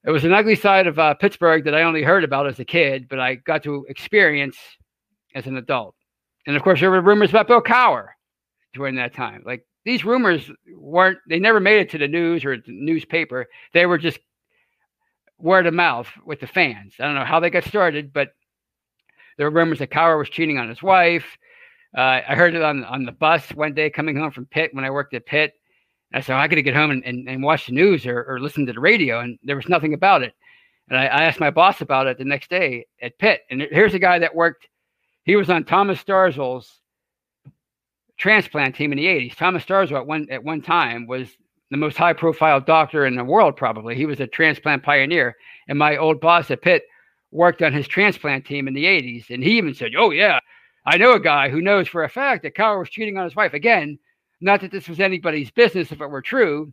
it 0.05 0.11
was 0.11 0.25
an 0.25 0.33
ugly 0.33 0.55
side 0.55 0.87
of 0.87 1.01
uh, 1.01 1.15
Pittsburgh 1.15 1.65
that 1.65 1.75
I 1.75 1.83
only 1.83 2.05
heard 2.05 2.23
about 2.23 2.47
as 2.47 2.61
a 2.61 2.65
kid, 2.65 3.09
but 3.09 3.19
I 3.19 3.35
got 3.35 3.65
to 3.65 3.87
experience 3.89 4.57
as 5.35 5.47
an 5.47 5.57
adult. 5.57 5.97
And 6.47 6.57
of 6.57 6.63
course, 6.63 6.79
there 6.79 6.91
were 6.91 7.01
rumors 7.01 7.31
about 7.31 7.49
Bill 7.49 7.61
Cowher 7.61 8.09
during 8.73 8.95
that 8.97 9.15
time. 9.15 9.43
Like 9.45 9.67
these 9.85 10.05
rumors 10.05 10.51
weren't, 10.77 11.19
they 11.29 11.39
never 11.39 11.61
made 11.61 11.81
it 11.81 11.91
to 11.91 11.99
the 11.99 12.09
news 12.09 12.45
or 12.45 12.57
the 12.57 12.63
newspaper. 12.67 13.47
They 13.73 13.87
were 13.87 13.99
just 13.99 14.19
word 15.39 15.67
of 15.67 15.75
mouth 15.75 16.09
with 16.25 16.41
the 16.41 16.47
fans. 16.47 16.95
I 16.99 17.05
don't 17.05 17.15
know 17.15 17.25
how 17.25 17.41
they 17.41 17.51
got 17.51 17.65
started, 17.65 18.13
but 18.13 18.31
there 19.37 19.51
were 19.51 19.59
rumors 19.59 19.79
that 19.79 19.91
Cowher 19.91 20.19
was 20.19 20.29
cheating 20.29 20.59
on 20.59 20.69
his 20.69 20.83
wife. 20.83 21.25
Uh, 21.97 22.21
I 22.29 22.35
heard 22.35 22.55
it 22.55 22.63
on 22.63 22.85
on 22.85 23.05
the 23.05 23.13
bus 23.13 23.49
one 23.51 23.75
day 23.75 23.91
coming 23.91 24.17
home 24.17 24.31
from 24.31 24.47
Pitt 24.47 24.73
when 24.75 24.85
I 24.85 24.91
worked 24.91 25.15
at 25.15 25.27
Pitt. 25.27 25.55
I 26.13 26.21
said, 26.21 26.37
I 26.37 26.47
got 26.49 26.57
to 26.57 26.63
get 26.63 26.75
home 26.75 26.91
and, 26.91 27.05
and, 27.05 27.29
and, 27.29 27.43
watch 27.43 27.67
the 27.67 27.73
news 27.73 28.05
or, 28.05 28.25
or 28.25 28.41
listen 28.41 28.67
to 28.67 28.73
the 28.73 28.81
radio. 28.81 29.21
And 29.21 29.39
there 29.45 29.57
was 29.57 29.69
nothing 29.69 29.95
about 29.95 30.23
it. 30.23 30.35
And 30.89 30.99
I, 30.99 31.07
I, 31.07 31.23
asked 31.25 31.39
my 31.39 31.51
boss 31.51 31.81
about 31.81 32.09
it 32.09 32.19
the 32.19 32.25
next 32.25 32.51
day 32.51 32.87
at 33.01 33.19
Pitt. 33.19 33.43
And 33.49 33.63
here's 33.71 33.95
a 33.95 33.99
guy 34.01 34.19
that 34.19 34.35
worked, 34.35 34.69
he 35.23 35.37
was 35.37 35.51
on 35.51 35.65
Thomas 35.65 36.03
Starzl's 36.03 36.80
transplant 38.21 38.77
team 38.77 38.93
in 38.93 38.99
the 38.99 39.07
80s. 39.07 39.35
Thomas 39.35 39.65
Starzl 39.65 39.97
at 39.97 40.07
one, 40.07 40.29
at 40.31 40.45
one 40.45 40.61
time 40.61 41.07
was 41.07 41.29
the 41.71 41.77
most 41.77 41.97
high 41.97 42.13
profile 42.13 42.61
doctor 42.61 43.07
in 43.07 43.17
the 43.17 43.25
world, 43.25 43.57
probably. 43.57 43.97
He 43.97 44.07
was 44.07 44.21
a 44.21 44.27
transplant 44.27 44.83
pioneer. 44.83 45.37
And 45.69 45.79
my 45.79 45.97
old 45.97 46.21
boss 46.21 46.51
at 46.51 46.63
Pitt 46.63 46.85
worked 47.33 47.63
on 47.63 47.73
his 47.73 47.89
transplant 47.89 48.45
team 48.45 48.69
in 48.69 48.75
the 48.75 48.85
80s. 48.85 49.31
And 49.31 49.43
he 49.43 49.57
even 49.57 49.75
said, 49.75 49.93
Oh, 49.97 50.11
yeah, 50.11 50.39
I 50.85 50.99
know 50.99 51.15
a 51.15 51.21
guy 51.21 51.49
who 51.49 51.63
knows 51.63 51.89
for 51.89 52.05
a 52.05 52.09
fact 52.09 52.43
that 52.43 52.55
Cowher 52.55 52.81
was 52.81 52.91
cheating 52.91 53.17
on 53.17 53.25
his 53.25 53.37
wife. 53.37 53.55
Again, 53.55 53.99
not 54.41 54.61
that 54.61 54.71
this 54.71 54.89
was 54.89 55.01
anybody's 55.01 55.51
business 55.51 55.91
if 55.91 56.01
it 56.01 56.07
were 56.07 56.23
true, 56.23 56.73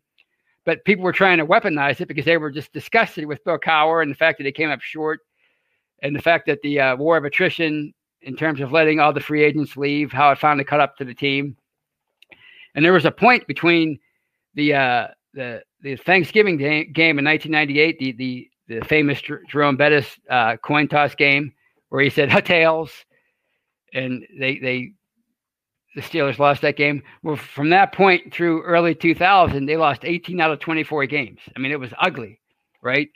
but 0.66 0.84
people 0.84 1.04
were 1.04 1.14
trying 1.14 1.38
to 1.38 1.46
weaponize 1.46 2.02
it 2.02 2.08
because 2.08 2.26
they 2.26 2.38
were 2.38 2.52
just 2.52 2.74
disgusted 2.74 3.26
with 3.26 3.44
Bill 3.46 3.58
Cowher 3.58 4.02
and 4.02 4.12
the 4.12 4.16
fact 4.16 4.38
that 4.38 4.46
he 4.46 4.52
came 4.52 4.70
up 4.70 4.82
short 4.82 5.22
and 6.04 6.16
the 6.16 6.22
fact 6.22 6.46
that 6.48 6.62
the 6.62 6.80
uh, 6.80 6.96
war 6.98 7.16
of 7.16 7.24
attrition 7.24 7.94
in 8.22 8.36
terms 8.36 8.62
of 8.62 8.72
letting 8.72 9.00
all 9.00 9.14
the 9.14 9.20
free 9.20 9.44
agents 9.44 9.78
leave, 9.78 10.12
how 10.12 10.32
it 10.32 10.38
finally 10.38 10.64
caught 10.64 10.80
up 10.80 10.98
to 10.98 11.06
the 11.06 11.14
team. 11.14 11.56
And 12.76 12.84
there 12.84 12.94
was 12.94 13.06
a 13.06 13.12
point 13.12 13.48
between 13.48 14.00
the 14.54 14.74
uh, 14.74 15.08
the 15.34 15.64
the 15.82 15.96
Thanksgiving 15.96 16.58
game, 16.58 16.92
game 16.92 17.20
in 17.20 17.26
1998, 17.26 18.00
the 18.00 18.12
the 18.14 18.50
the 18.68 18.86
famous 18.86 19.22
Jerome 19.22 19.78
Bettis 19.78 20.20
uh, 20.30 20.58
coin 20.58 20.88
toss 20.88 21.16
game, 21.16 21.54
where 21.90 22.02
he 22.02 22.10
said 22.10 22.30
"tails," 22.46 22.92
and 23.94 24.26
they 24.40 24.60
they 24.60 24.92
the 25.96 26.04
Steelers 26.04 26.38
lost 26.38 26.62
that 26.62 26.78
game. 26.78 27.02
Well, 27.24 27.36
from 27.36 27.72
that 27.72 27.92
point 27.92 28.32
through 28.32 28.62
early 28.62 28.94
2000, 28.94 29.66
they 29.66 29.78
lost 29.78 30.02
18 30.04 30.40
out 30.40 30.52
of 30.52 30.60
24 30.60 31.08
games. 31.08 31.40
I 31.56 31.60
mean, 31.60 31.72
it 31.72 31.80
was 31.80 31.92
ugly, 32.00 32.40
right? 32.84 33.10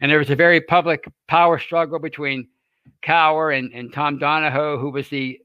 And 0.00 0.10
there 0.10 0.18
was 0.18 0.28
a 0.28 0.36
very 0.36 0.60
public 0.60 1.04
power 1.28 1.58
struggle 1.58 1.98
between 1.98 2.48
Cowher 3.02 3.56
and, 3.56 3.72
and 3.72 3.92
Tom 3.92 4.18
Donahoe, 4.18 4.78
who 4.78 4.90
was 4.90 5.08
the 5.08 5.40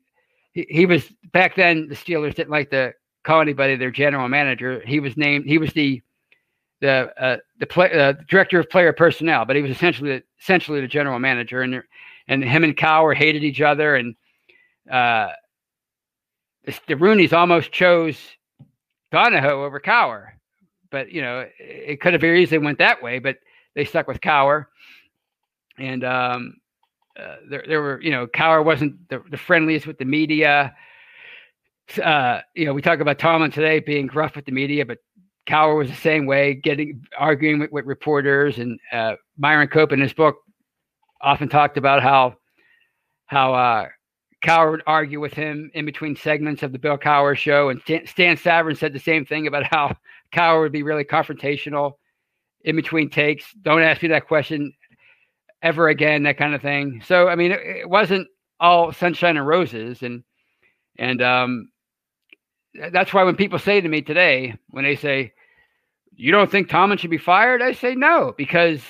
he, 0.54 0.66
he 0.70 0.86
was 0.86 1.12
back 1.32 1.56
then. 1.56 1.88
The 1.88 1.96
Steelers 1.96 2.36
didn't 2.36 2.50
like 2.50 2.70
to 2.72 2.94
call 3.24 3.42
anybody 3.42 3.76
their 3.76 3.92
general 3.92 4.28
manager. 4.28 4.82
He 4.86 5.00
was 5.00 5.18
named. 5.18 5.46
He 5.46 5.58
was 5.58 5.74
the 5.74 6.02
the 6.82 7.14
uh, 7.22 7.38
the 7.60 7.66
play, 7.68 7.92
uh, 7.92 8.14
director 8.28 8.60
of 8.60 8.70
player 8.70 8.94
personnel, 8.94 9.46
but 9.46 9.56
he 9.56 9.62
was 9.62 9.72
essentially 9.72 10.22
essentially 10.40 10.82
the 10.82 10.88
general 10.88 11.20
manager. 11.20 11.62
And 11.62 11.84
and 12.28 12.44
him 12.44 12.64
and 12.64 12.76
Cowher 12.76 13.16
hated 13.16 13.44
each 13.44 13.62
other, 13.62 13.96
and 13.96 14.16
uh, 14.92 15.30
the, 16.66 16.96
Rooneys 16.96 17.34
almost 17.34 17.72
chose 17.72 18.18
Donahoe 19.12 19.64
over 19.64 19.80
Cowher, 19.80 20.30
but 20.90 21.12
you 21.12 21.22
know 21.22 21.40
it, 21.40 21.54
it 21.60 22.02
could 22.02 22.14
have 22.14 22.22
very 22.22 22.42
easily 22.42 22.60
went 22.60 22.80
that 22.80 23.02
way, 23.02 23.20
but 23.20 23.38
they 23.76 23.86
stuck 23.86 24.08
with 24.08 24.22
Cowher, 24.22 24.66
and 25.78 26.04
um, 26.04 26.56
uh, 27.20 27.36
there 27.50 27.64
there 27.68 27.82
were 27.82 28.02
you 28.02 28.12
know 28.12 28.28
Cowher 28.28 28.64
wasn't 28.64 29.10
the, 29.10 29.22
the 29.30 29.38
friendliest 29.38 29.88
with 29.88 29.98
the 29.98 30.06
media. 30.06 30.76
Uh, 32.02 32.40
you 32.56 32.66
know, 32.66 32.74
we 32.74 32.82
talk 32.82 33.00
about 33.00 33.20
Tomlin 33.20 33.52
today 33.52 33.80
being 33.80 34.08
gruff 34.08 34.36
with 34.36 34.46
the 34.46 34.52
media, 34.52 34.86
but 34.86 35.00
Cowher 35.48 35.78
was 35.78 35.90
the 35.90 35.96
same 35.96 36.26
way, 36.26 36.54
getting 36.54 37.04
arguing 37.18 37.60
with, 37.60 37.72
with 37.72 37.86
reporters. 37.86 38.60
And 38.60 38.80
uh, 38.94 39.16
Myron 39.38 39.68
Cope 39.68 39.92
in 39.92 40.00
his 40.00 40.14
book 40.14 40.38
often 41.22 41.50
talked 41.50 41.78
about 41.78 42.02
how 42.02 42.36
how 43.26 43.54
uh, 43.54 43.88
Cowher 44.44 44.72
would 44.72 44.84
argue 44.88 45.20
with 45.20 45.34
him 45.34 45.70
in 45.74 45.86
between 45.86 46.16
segments 46.16 46.64
of 46.64 46.72
the 46.72 46.80
Bill 46.80 46.98
Cowher 46.98 47.36
show, 47.36 47.70
and 47.70 47.82
Stan, 47.82 48.38
Savran 48.38 48.78
said 48.78 48.94
the 48.94 49.00
same 49.00 49.26
thing 49.26 49.48
about 49.48 49.64
how 49.64 49.96
Cowher 50.34 50.62
would 50.62 50.72
be 50.72 50.84
really 50.84 51.04
confrontational 51.04 51.94
in 52.64 52.76
between 52.76 53.10
takes. 53.10 53.46
Don't 53.62 53.82
ask 53.82 54.02
me 54.02 54.10
that 54.10 54.28
question 54.28 54.74
ever 55.62 55.90
again, 55.90 56.24
that 56.24 56.38
kind 56.38 56.56
of 56.56 56.62
thing. 56.62 57.02
So, 57.06 57.28
I 57.28 57.36
mean, 57.36 57.52
it, 57.52 57.60
it 57.62 57.90
wasn't 57.90 58.28
all 58.60 58.92
sunshine 58.92 59.38
and 59.38 59.48
roses, 59.48 60.02
and 60.02 60.24
and 60.98 61.22
um, 61.22 61.70
that's 62.92 63.14
why 63.14 63.24
when 63.24 63.36
people 63.36 63.60
say 63.60 63.82
to 63.82 63.90
me 63.90 64.02
today, 64.02 64.56
when 64.70 64.84
they 64.84 64.96
say, 64.96 65.34
"You 66.16 66.32
don't 66.32 66.50
think 66.50 66.70
Tomlin 66.70 66.98
should 66.98 67.10
be 67.10 67.18
fired?" 67.18 67.62
I 67.62 67.74
say 67.74 67.96
no, 67.96 68.34
because 68.38 68.82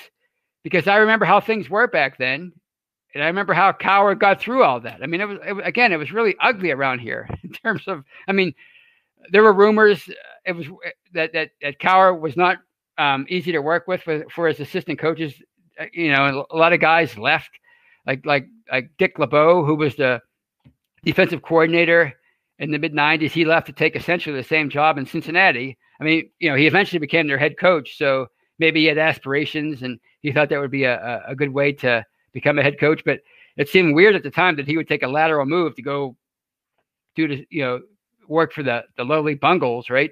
because 0.62 0.86
I 0.86 0.96
remember 0.96 1.24
how 1.24 1.40
things 1.40 1.70
were 1.70 1.86
back 1.86 2.18
then, 2.18 2.52
and 3.14 3.22
I 3.22 3.26
remember 3.26 3.54
how 3.54 3.72
Cowher 3.72 4.18
got 4.18 4.40
through 4.40 4.62
all 4.62 4.80
that. 4.80 5.02
I 5.02 5.06
mean, 5.06 5.20
it 5.20 5.28
was, 5.28 5.38
it 5.44 5.66
again, 5.66 5.92
it 5.92 5.98
was 5.98 6.12
really 6.12 6.36
ugly 6.40 6.70
around 6.70 7.00
here 7.00 7.28
in 7.42 7.50
terms 7.50 7.86
of. 7.86 8.04
I 8.28 8.32
mean, 8.32 8.54
there 9.30 9.42
were 9.42 9.52
rumors 9.52 10.08
uh, 10.08 10.12
it 10.44 10.52
was 10.52 10.66
uh, 10.66 10.90
that 11.14 11.32
that 11.32 11.50
that 11.60 11.78
Cowher 11.78 12.18
was 12.18 12.36
not 12.36 12.58
um, 12.98 13.26
easy 13.28 13.52
to 13.52 13.62
work 13.62 13.86
with 13.86 14.02
for, 14.02 14.24
for 14.30 14.48
his 14.48 14.60
assistant 14.60 14.98
coaches. 14.98 15.34
Uh, 15.82 15.86
you 15.92 16.12
know, 16.12 16.46
a 16.50 16.56
lot 16.56 16.72
of 16.72 16.80
guys 16.80 17.18
left, 17.18 17.50
like 18.06 18.24
like 18.24 18.46
like 18.70 18.90
Dick 18.98 19.18
LeBeau, 19.18 19.64
who 19.64 19.74
was 19.74 19.96
the 19.96 20.20
defensive 21.04 21.42
coordinator 21.42 22.12
in 22.58 22.70
the 22.70 22.78
mid 22.78 22.92
'90s. 22.92 23.30
He 23.30 23.44
left 23.44 23.66
to 23.66 23.72
take 23.72 23.96
essentially 23.96 24.36
the 24.36 24.44
same 24.44 24.70
job 24.70 24.98
in 24.98 25.06
Cincinnati. 25.06 25.76
I 26.00 26.04
mean, 26.04 26.30
you 26.38 26.50
know, 26.50 26.56
he 26.56 26.66
eventually 26.66 26.98
became 26.98 27.26
their 27.26 27.38
head 27.38 27.58
coach, 27.58 27.96
so 27.96 28.26
maybe 28.58 28.80
he 28.80 28.86
had 28.86 28.98
aspirations 28.98 29.82
and 29.82 29.98
he 30.20 30.32
thought 30.32 30.48
that 30.50 30.60
would 30.60 30.70
be 30.70 30.84
a, 30.84 31.22
a 31.26 31.34
good 31.34 31.52
way 31.52 31.72
to 31.72 32.04
become 32.32 32.58
a 32.58 32.62
head 32.62 32.78
coach. 32.78 33.02
But 33.04 33.20
it 33.56 33.68
seemed 33.68 33.94
weird 33.94 34.14
at 34.14 34.22
the 34.22 34.30
time 34.30 34.56
that 34.56 34.66
he 34.66 34.76
would 34.76 34.88
take 34.88 35.02
a 35.02 35.08
lateral 35.08 35.46
move 35.46 35.74
to 35.76 35.82
go 35.82 36.16
do 37.14 37.26
to 37.26 37.44
you 37.50 37.62
know 37.62 37.80
work 38.28 38.52
for 38.52 38.62
the 38.62 38.84
the 38.96 39.04
lowly 39.04 39.34
Bungles, 39.34 39.90
right? 39.90 40.10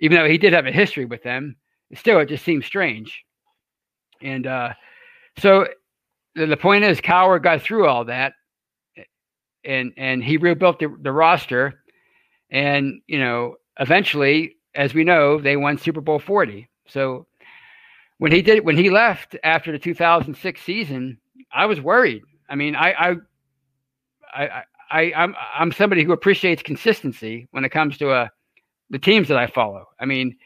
Even 0.00 0.18
though 0.18 0.28
he 0.28 0.38
did 0.38 0.52
have 0.52 0.66
a 0.66 0.72
history 0.72 1.04
with 1.04 1.22
them, 1.22 1.56
still 1.94 2.18
it 2.20 2.28
just 2.28 2.44
seems 2.44 2.66
strange. 2.66 3.24
And 4.22 4.46
uh, 4.46 4.74
so 5.38 5.66
the 6.34 6.56
point 6.56 6.84
is, 6.84 7.00
Cowher 7.00 7.42
got 7.42 7.62
through 7.62 7.86
all 7.86 8.04
that, 8.06 8.34
and 9.64 9.92
and 9.96 10.22
he 10.22 10.36
rebuilt 10.36 10.78
the, 10.78 10.94
the 11.00 11.12
roster, 11.12 11.82
and 12.50 13.00
you 13.06 13.18
know 13.18 13.56
eventually, 13.78 14.56
as 14.74 14.94
we 14.94 15.04
know, 15.04 15.40
they 15.40 15.56
won 15.56 15.78
Super 15.78 16.00
Bowl 16.00 16.18
forty. 16.18 16.68
So 16.86 17.26
when 18.18 18.32
he 18.32 18.42
did 18.42 18.64
when 18.64 18.76
he 18.76 18.90
left 18.90 19.36
after 19.42 19.72
the 19.72 19.78
2006 19.78 20.60
season, 20.62 21.18
I 21.52 21.66
was 21.66 21.80
worried. 21.80 22.22
I 22.48 22.54
mean, 22.54 22.76
I 22.76 22.92
I 22.92 23.16
I, 24.34 24.62
I 24.90 25.12
I'm 25.14 25.34
I'm 25.54 25.72
somebody 25.72 26.04
who 26.04 26.12
appreciates 26.12 26.62
consistency 26.62 27.48
when 27.50 27.64
it 27.64 27.70
comes 27.70 27.98
to 27.98 28.10
a 28.10 28.22
uh, 28.22 28.28
the 28.90 28.98
teams 28.98 29.28
that 29.28 29.38
I 29.38 29.46
follow. 29.46 29.86
I 29.98 30.04
mean, 30.04 30.36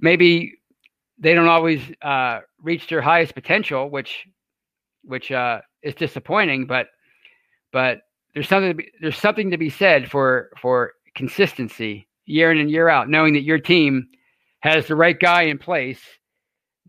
maybe 0.00 0.54
they 1.18 1.34
don't 1.34 1.48
always 1.48 1.80
uh, 2.02 2.40
reach 2.62 2.88
their 2.88 3.00
highest 3.00 3.34
potential, 3.34 3.90
which 3.90 4.26
which 5.02 5.30
uh, 5.30 5.60
is 5.82 5.94
disappointing. 5.94 6.66
But 6.66 6.88
but 7.72 8.00
there's 8.34 8.48
something 8.48 8.70
to 8.70 8.74
be, 8.74 8.90
there's 9.00 9.18
something 9.18 9.50
to 9.50 9.58
be 9.58 9.70
said 9.70 10.10
for 10.10 10.50
for 10.60 10.94
consistency 11.14 12.06
year 12.26 12.50
in 12.50 12.58
and 12.58 12.70
year 12.70 12.88
out, 12.88 13.08
knowing 13.08 13.34
that 13.34 13.42
your 13.42 13.58
team 13.58 14.08
has 14.60 14.86
the 14.86 14.96
right 14.96 15.18
guy 15.18 15.42
in 15.42 15.58
place 15.58 16.00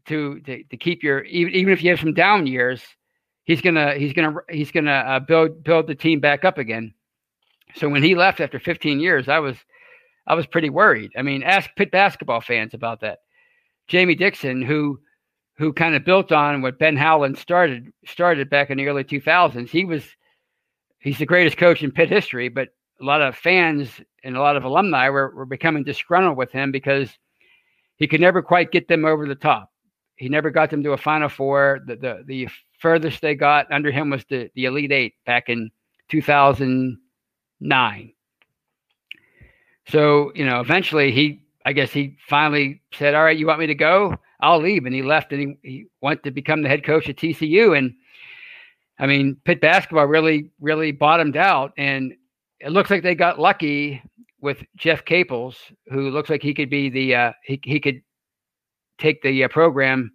to 0.08 0.40
to, 0.42 0.64
to 0.64 0.78
keep 0.78 1.04
your 1.04 1.22
even 1.24 1.54
even 1.54 1.74
if 1.74 1.84
you 1.84 1.90
have 1.90 2.00
some 2.00 2.14
down 2.14 2.48
years, 2.48 2.82
he's 3.44 3.62
gonna 3.62 3.96
he's 3.96 4.14
gonna 4.14 4.36
he's 4.50 4.72
gonna 4.72 4.92
uh, 4.92 5.20
build 5.20 5.64
build 5.64 5.88
the 5.88 5.96
team 5.96 6.20
back 6.20 6.44
up 6.46 6.58
again. 6.58 6.94
So 7.76 7.90
when 7.90 8.02
he 8.02 8.16
left 8.16 8.40
after 8.40 8.60
15 8.60 9.00
years, 9.00 9.28
I 9.28 9.40
was 9.40 9.58
I 10.26 10.36
was 10.36 10.46
pretty 10.48 10.70
worried. 10.70 11.12
I 11.18 11.22
mean, 11.22 11.44
ask 11.44 11.70
pit 11.76 11.92
basketball 11.92 12.42
fans 12.42 12.74
about 12.74 13.02
that. 13.02 13.20
Jamie 13.88 14.16
Dixon, 14.16 14.62
who 14.62 15.00
who 15.58 15.74
kind 15.74 15.96
of 15.96 16.06
built 16.06 16.32
on 16.32 16.62
what 16.62 16.80
Ben 16.80 16.96
Howland 16.96 17.38
started 17.38 17.92
started 18.06 18.50
back 18.50 18.70
in 18.70 18.78
the 18.78 18.88
early 18.88 19.04
2000s. 19.04 19.70
He 19.70 19.84
was 19.86 20.04
he's 21.00 21.18
the 21.18 21.26
greatest 21.26 21.58
coach 21.58 21.84
in 21.84 21.92
Pitt 21.92 22.10
history, 22.10 22.50
but 22.50 22.70
a 23.02 23.06
lot 23.06 23.22
of 23.22 23.36
fans 23.36 23.90
and 24.24 24.36
a 24.36 24.42
lot 24.42 24.56
of 24.56 24.64
alumni 24.64 25.10
were, 25.10 25.32
were 25.36 25.46
becoming 25.46 25.84
disgruntled 25.84 26.38
with 26.38 26.52
him 26.52 26.72
because 26.72 27.10
he 27.98 28.08
could 28.08 28.22
never 28.22 28.42
quite 28.42 28.72
get 28.72 28.88
them 28.88 29.06
over 29.06 29.28
the 29.28 29.36
top. 29.36 29.72
He 30.16 30.30
never 30.30 30.50
got 30.50 30.72
them 30.72 30.82
to 30.84 30.94
a 30.94 30.98
Final 30.98 31.30
Four. 31.30 31.82
The 31.86 31.96
the, 31.96 32.24
the 32.26 32.48
furthest 32.80 33.22
they 33.22 33.36
got 33.36 33.72
under 33.72 33.92
him 33.92 34.10
was 34.10 34.26
the, 34.30 34.50
the 34.56 34.66
Elite 34.66 34.92
Eight 34.92 35.14
back 35.26 35.50
in 35.50 35.70
2009. 36.10 38.14
So, 39.88 40.32
you 40.36 40.46
know, 40.46 40.60
eventually 40.60 41.12
he 41.12 41.42
I 41.66 41.74
guess 41.74 41.92
he 41.92 42.18
finally 42.28 42.82
said, 42.94 43.16
"All 43.16 43.24
right, 43.24 43.38
you 43.38 43.48
want 43.48 43.60
me 43.60 43.68
to 43.68 43.76
go? 43.76 44.16
I'll 44.39 44.62
leave." 44.62 44.86
And 44.86 44.96
he 44.96 45.01
left, 45.01 45.32
and 45.32 45.58
he, 45.63 45.70
he 45.70 45.86
went 46.01 46.24
to 46.24 46.32
become 46.32 46.62
the 46.62 46.70
head 46.70 46.84
coach 46.84 47.10
at 47.10 47.17
TCU. 47.17 47.77
And 47.77 47.94
I 49.00 49.08
mean, 49.08 49.38
Pitt 49.46 49.62
basketball 49.62 50.08
really, 50.08 50.51
really 50.60 50.91
bottomed 50.91 51.38
out, 51.38 51.74
and 51.77 52.13
it 52.60 52.72
looks 52.72 52.89
like 52.89 53.03
they 53.03 53.15
got 53.15 53.39
lucky 53.39 54.01
with 54.41 54.63
Jeff 54.75 55.06
Capels, 55.06 55.56
who 55.91 56.10
looks 56.10 56.29
like 56.29 56.41
he 56.41 56.53
could 56.53 56.70
be 56.70 56.89
the 56.89 57.15
uh, 57.15 57.32
he 57.44 57.60
he 57.63 57.79
could 57.79 58.01
take 58.98 59.22
the 59.22 59.44
uh, 59.44 59.48
program. 59.48 60.12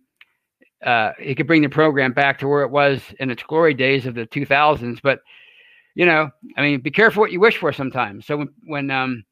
Uh, 0.84 1.12
he 1.20 1.34
could 1.34 1.46
bring 1.46 1.62
the 1.62 1.68
program 1.68 2.12
back 2.12 2.38
to 2.40 2.48
where 2.48 2.62
it 2.62 2.70
was 2.70 3.00
in 3.20 3.30
its 3.30 3.44
glory 3.44 3.72
days 3.72 4.04
of 4.04 4.14
the 4.16 4.26
2000s. 4.26 4.98
But 5.00 5.20
you 5.94 6.06
know, 6.06 6.30
I 6.56 6.62
mean, 6.62 6.80
be 6.80 6.90
careful 6.90 7.20
what 7.20 7.32
you 7.32 7.38
wish 7.38 7.58
for 7.58 7.72
sometimes. 7.72 8.26
So 8.26 8.38
when, 8.38 8.48
when 8.64 8.90
um, 8.90 9.24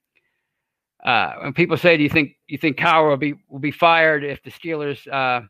uh, 1.04 1.34
when 1.42 1.52
people 1.52 1.76
say, 1.76 1.96
"Do 1.96 2.02
you 2.02 2.08
think 2.08 2.36
you 2.46 2.58
think 2.58 2.76
Cowher 2.76 3.08
will 3.08 3.16
be 3.16 3.34
will 3.48 3.58
be 3.58 3.70
fired 3.70 4.24
if 4.24 4.42
the 4.42 4.50
Steelers 4.50 5.06
uh, 5.08 5.46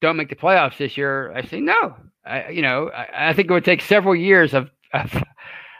don't 0.00 0.16
make 0.16 0.30
the 0.30 0.36
playoffs 0.36 0.78
this 0.78 0.96
year?" 0.96 1.32
I 1.32 1.42
say 1.42 1.60
no. 1.60 1.94
I 2.24 2.48
you 2.48 2.62
know 2.62 2.90
I, 2.90 3.30
I 3.30 3.32
think 3.32 3.50
it 3.50 3.52
would 3.52 3.64
take 3.64 3.82
several 3.82 4.16
years 4.16 4.54
of 4.54 4.70
of, 4.94 5.22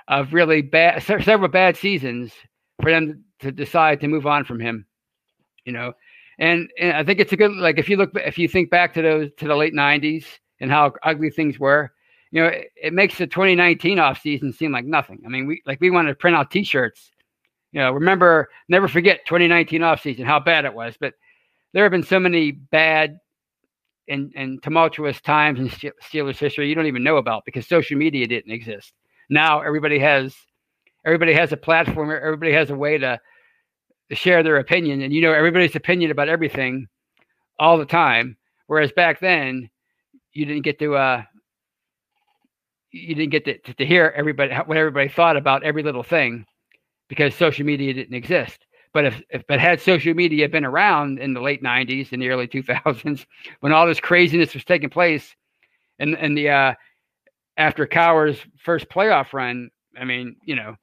of 0.08 0.34
really 0.34 0.60
bad 0.60 1.02
several 1.02 1.48
bad 1.48 1.76
seasons 1.76 2.32
for 2.82 2.90
them 2.90 3.24
to 3.40 3.50
decide 3.50 4.00
to 4.00 4.08
move 4.08 4.26
on 4.26 4.44
from 4.44 4.60
him. 4.60 4.86
You 5.64 5.72
know, 5.72 5.92
and, 6.38 6.70
and 6.78 6.96
I 6.96 7.04
think 7.04 7.20
it's 7.20 7.32
a 7.32 7.36
good 7.36 7.52
like 7.52 7.78
if 7.78 7.88
you 7.88 7.96
look 7.96 8.10
if 8.14 8.38
you 8.38 8.46
think 8.46 8.70
back 8.70 8.92
to 8.94 9.02
those 9.02 9.30
to 9.38 9.46
the 9.46 9.56
late 9.56 9.74
'90s 9.74 10.24
and 10.60 10.70
how 10.70 10.92
ugly 11.02 11.30
things 11.30 11.58
were. 11.58 11.92
You 12.30 12.42
know, 12.42 12.48
it, 12.48 12.68
it 12.76 12.92
makes 12.92 13.16
the 13.16 13.26
2019 13.26 13.98
off 13.98 14.20
season 14.20 14.52
seem 14.52 14.70
like 14.70 14.84
nothing. 14.84 15.22
I 15.24 15.30
mean, 15.30 15.46
we 15.46 15.62
like 15.64 15.80
we 15.80 15.88
wanted 15.88 16.10
to 16.10 16.14
print 16.14 16.36
out 16.36 16.50
T-shirts 16.50 17.10
you 17.72 17.80
know, 17.80 17.92
remember, 17.92 18.48
never 18.68 18.88
forget 18.88 19.26
2019 19.26 19.82
offseason, 19.82 20.24
how 20.24 20.40
bad 20.40 20.64
it 20.64 20.74
was. 20.74 20.96
But 20.98 21.14
there 21.72 21.84
have 21.84 21.92
been 21.92 22.02
so 22.02 22.18
many 22.18 22.52
bad 22.52 23.18
and, 24.08 24.32
and 24.34 24.62
tumultuous 24.62 25.20
times 25.20 25.60
in 25.60 25.68
Steelers 25.68 26.38
history 26.38 26.68
you 26.68 26.74
don't 26.74 26.86
even 26.86 27.04
know 27.04 27.18
about 27.18 27.44
because 27.44 27.66
social 27.66 27.98
media 27.98 28.26
didn't 28.26 28.52
exist. 28.52 28.92
Now 29.28 29.60
everybody 29.60 29.98
has 29.98 30.34
everybody 31.04 31.34
has 31.34 31.52
a 31.52 31.56
platform. 31.56 32.10
Everybody 32.10 32.52
has 32.52 32.70
a 32.70 32.76
way 32.76 32.96
to, 32.98 33.20
to 34.08 34.14
share 34.14 34.42
their 34.42 34.56
opinion, 34.56 35.02
and 35.02 35.12
you 35.12 35.20
know 35.20 35.32
everybody's 35.32 35.76
opinion 35.76 36.10
about 36.10 36.28
everything 36.28 36.86
all 37.58 37.76
the 37.76 37.84
time. 37.84 38.36
Whereas 38.66 38.92
back 38.92 39.20
then, 39.20 39.68
you 40.32 40.46
didn't 40.46 40.62
get 40.62 40.78
to 40.78 40.96
uh, 40.96 41.22
you 42.90 43.14
didn't 43.14 43.30
get 43.30 43.44
to, 43.44 43.74
to, 43.74 43.84
hear 43.84 44.12
everybody 44.16 44.54
what 44.54 44.78
everybody 44.78 45.08
thought 45.08 45.36
about 45.36 45.62
every 45.62 45.82
little 45.82 46.02
thing 46.02 46.46
because 47.08 47.34
social 47.34 47.64
media 47.64 47.92
didn't 47.94 48.14
exist. 48.14 48.66
But 48.92 49.04
if, 49.04 49.22
if 49.30 49.46
but 49.46 49.60
had 49.60 49.80
social 49.80 50.14
media 50.14 50.48
been 50.48 50.64
around 50.64 51.18
in 51.18 51.34
the 51.34 51.40
late 51.40 51.62
'90s 51.62 52.12
and 52.12 52.22
the 52.22 52.28
early 52.30 52.48
2000s, 52.48 53.26
when 53.60 53.72
all 53.72 53.86
this 53.86 54.00
craziness 54.00 54.54
was 54.54 54.64
taking 54.64 54.90
place, 54.90 55.34
and 55.98 56.14
and 56.14 56.36
the 56.36 56.48
uh, 56.48 56.74
after 57.56 57.86
Cowher's 57.86 58.38
first 58.56 58.88
playoff 58.88 59.32
run, 59.32 59.70
I 59.98 60.04
mean, 60.04 60.36
you 60.42 60.56
know, 60.56 60.76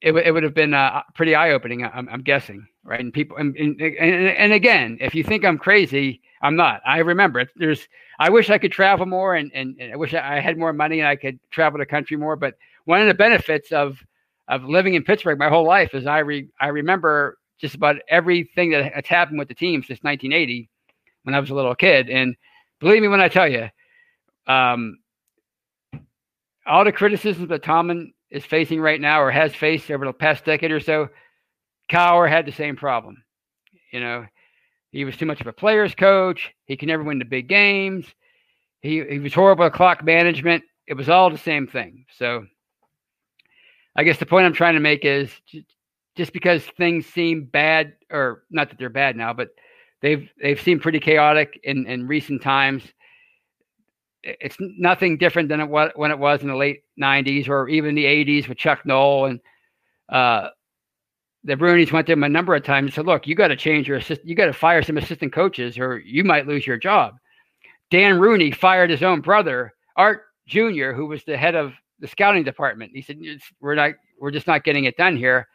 it, 0.00 0.12
it 0.12 0.32
would 0.32 0.42
have 0.42 0.54
been 0.54 0.74
uh, 0.74 1.02
pretty 1.14 1.34
eye 1.34 1.50
opening. 1.50 1.84
I'm, 1.84 2.08
I'm, 2.08 2.22
guessing, 2.22 2.66
right? 2.84 3.00
And 3.00 3.12
people, 3.12 3.36
and, 3.36 3.54
and, 3.56 3.80
and 3.80 4.52
again, 4.52 4.96
if 5.00 5.14
you 5.14 5.24
think 5.24 5.44
I'm 5.44 5.58
crazy, 5.58 6.22
I'm 6.40 6.56
not. 6.56 6.80
I 6.86 6.98
remember 6.98 7.40
it. 7.40 7.48
There's, 7.56 7.88
I 8.18 8.30
wish 8.30 8.48
I 8.48 8.58
could 8.58 8.72
travel 8.72 9.06
more, 9.06 9.34
and, 9.34 9.50
and, 9.54 9.76
and 9.80 9.92
I 9.92 9.96
wish 9.96 10.14
I 10.14 10.40
had 10.40 10.56
more 10.56 10.72
money 10.72 11.00
and 11.00 11.08
I 11.08 11.16
could 11.16 11.38
travel 11.50 11.78
the 11.78 11.86
country 11.86 12.16
more. 12.16 12.36
But 12.36 12.54
one 12.84 13.00
of 13.00 13.08
the 13.08 13.14
benefits 13.14 13.72
of 13.72 13.98
of 14.48 14.64
living 14.64 14.94
in 14.94 15.04
Pittsburgh 15.04 15.38
my 15.38 15.48
whole 15.48 15.66
life 15.66 15.94
is 15.94 16.06
I 16.06 16.18
re, 16.20 16.48
I 16.60 16.68
remember 16.68 17.38
just 17.60 17.74
about 17.74 17.96
everything 18.08 18.70
that 18.70 18.92
has 18.92 19.06
happened 19.06 19.38
with 19.38 19.48
the 19.48 19.54
team 19.54 19.82
since 19.82 20.02
1980 20.02 20.68
when 21.24 21.34
I 21.34 21.40
was 21.40 21.50
a 21.50 21.54
little 21.54 21.74
kid. 21.74 22.08
And 22.08 22.36
believe 22.80 23.02
me 23.02 23.08
when 23.08 23.20
I 23.20 23.28
tell 23.28 23.48
you, 23.48 23.68
um, 24.46 24.98
all 26.66 26.84
the 26.84 26.92
criticisms 26.92 27.48
that 27.48 27.62
Tomlin 27.62 28.12
is 28.30 28.44
facing 28.44 28.80
right 28.80 29.00
now 29.00 29.20
or 29.20 29.30
has 29.30 29.54
faced 29.54 29.90
over 29.90 30.04
the 30.04 30.12
past 30.12 30.44
decade 30.44 30.70
or 30.70 30.80
so, 30.80 31.08
Cowher 31.90 32.28
had 32.28 32.46
the 32.46 32.52
same 32.52 32.76
problem. 32.76 33.22
You 33.92 34.00
know, 34.00 34.26
he 34.92 35.04
was 35.04 35.16
too 35.16 35.26
much 35.26 35.40
of 35.40 35.46
a 35.46 35.52
player's 35.52 35.94
coach. 35.94 36.50
He 36.66 36.76
could 36.76 36.88
never 36.88 37.02
win 37.02 37.18
the 37.18 37.24
big 37.24 37.48
games. 37.48 38.06
He, 38.80 39.02
he 39.04 39.18
was 39.18 39.34
horrible 39.34 39.64
at 39.64 39.72
clock 39.72 40.04
management. 40.04 40.62
It 40.86 40.94
was 40.94 41.08
all 41.08 41.30
the 41.30 41.38
same 41.38 41.66
thing. 41.66 42.04
So 42.16 42.46
I 43.98 44.04
guess 44.04 44.18
the 44.18 44.26
point 44.26 44.46
I'm 44.46 44.52
trying 44.52 44.74
to 44.74 44.80
make 44.80 45.04
is 45.04 45.28
just 46.16 46.32
because 46.32 46.62
things 46.76 47.04
seem 47.04 47.46
bad, 47.46 47.94
or 48.12 48.44
not 48.48 48.70
that 48.70 48.78
they're 48.78 48.88
bad 48.88 49.16
now, 49.16 49.32
but 49.32 49.48
they've 50.02 50.30
they've 50.40 50.60
seemed 50.60 50.82
pretty 50.82 51.00
chaotic 51.00 51.58
in, 51.64 51.84
in 51.84 52.06
recent 52.06 52.40
times. 52.40 52.84
It's 54.22 54.56
nothing 54.60 55.18
different 55.18 55.48
than 55.48 55.58
it 55.58 55.68
was 55.68 55.90
when 55.96 56.12
it 56.12 56.18
was 56.18 56.42
in 56.42 56.48
the 56.48 56.54
late 56.54 56.84
'90s 57.00 57.48
or 57.48 57.68
even 57.68 57.96
the 57.96 58.04
'80s 58.04 58.48
with 58.48 58.56
Chuck 58.56 58.86
Noll 58.86 59.24
and 59.26 59.40
uh, 60.08 60.50
the 61.42 61.56
Rooneys 61.56 61.90
went 61.90 62.06
to 62.06 62.12
him 62.12 62.22
a 62.22 62.28
number 62.28 62.54
of 62.54 62.62
times 62.62 62.86
and 62.86 62.94
said, 62.94 63.06
"Look, 63.06 63.26
you 63.26 63.34
got 63.34 63.48
to 63.48 63.56
change 63.56 63.88
your 63.88 63.96
assist. 63.96 64.24
You 64.24 64.36
got 64.36 64.46
to 64.46 64.52
fire 64.52 64.82
some 64.84 64.96
assistant 64.96 65.32
coaches, 65.32 65.76
or 65.76 65.98
you 65.98 66.22
might 66.22 66.46
lose 66.46 66.64
your 66.64 66.78
job." 66.78 67.16
Dan 67.90 68.20
Rooney 68.20 68.52
fired 68.52 68.90
his 68.90 69.02
own 69.02 69.22
brother, 69.22 69.74
Art 69.96 70.22
Jr., 70.46 70.92
who 70.92 71.06
was 71.06 71.24
the 71.24 71.36
head 71.36 71.56
of 71.56 71.72
the 72.00 72.08
scouting 72.08 72.44
department. 72.44 72.92
He 72.94 73.02
said, 73.02 73.18
"We're 73.60 73.74
not, 73.74 73.92
we're 74.20 74.30
just 74.30 74.46
not 74.46 74.64
getting 74.64 74.84
it 74.84 74.96
done 74.96 75.16
here. 75.16 75.48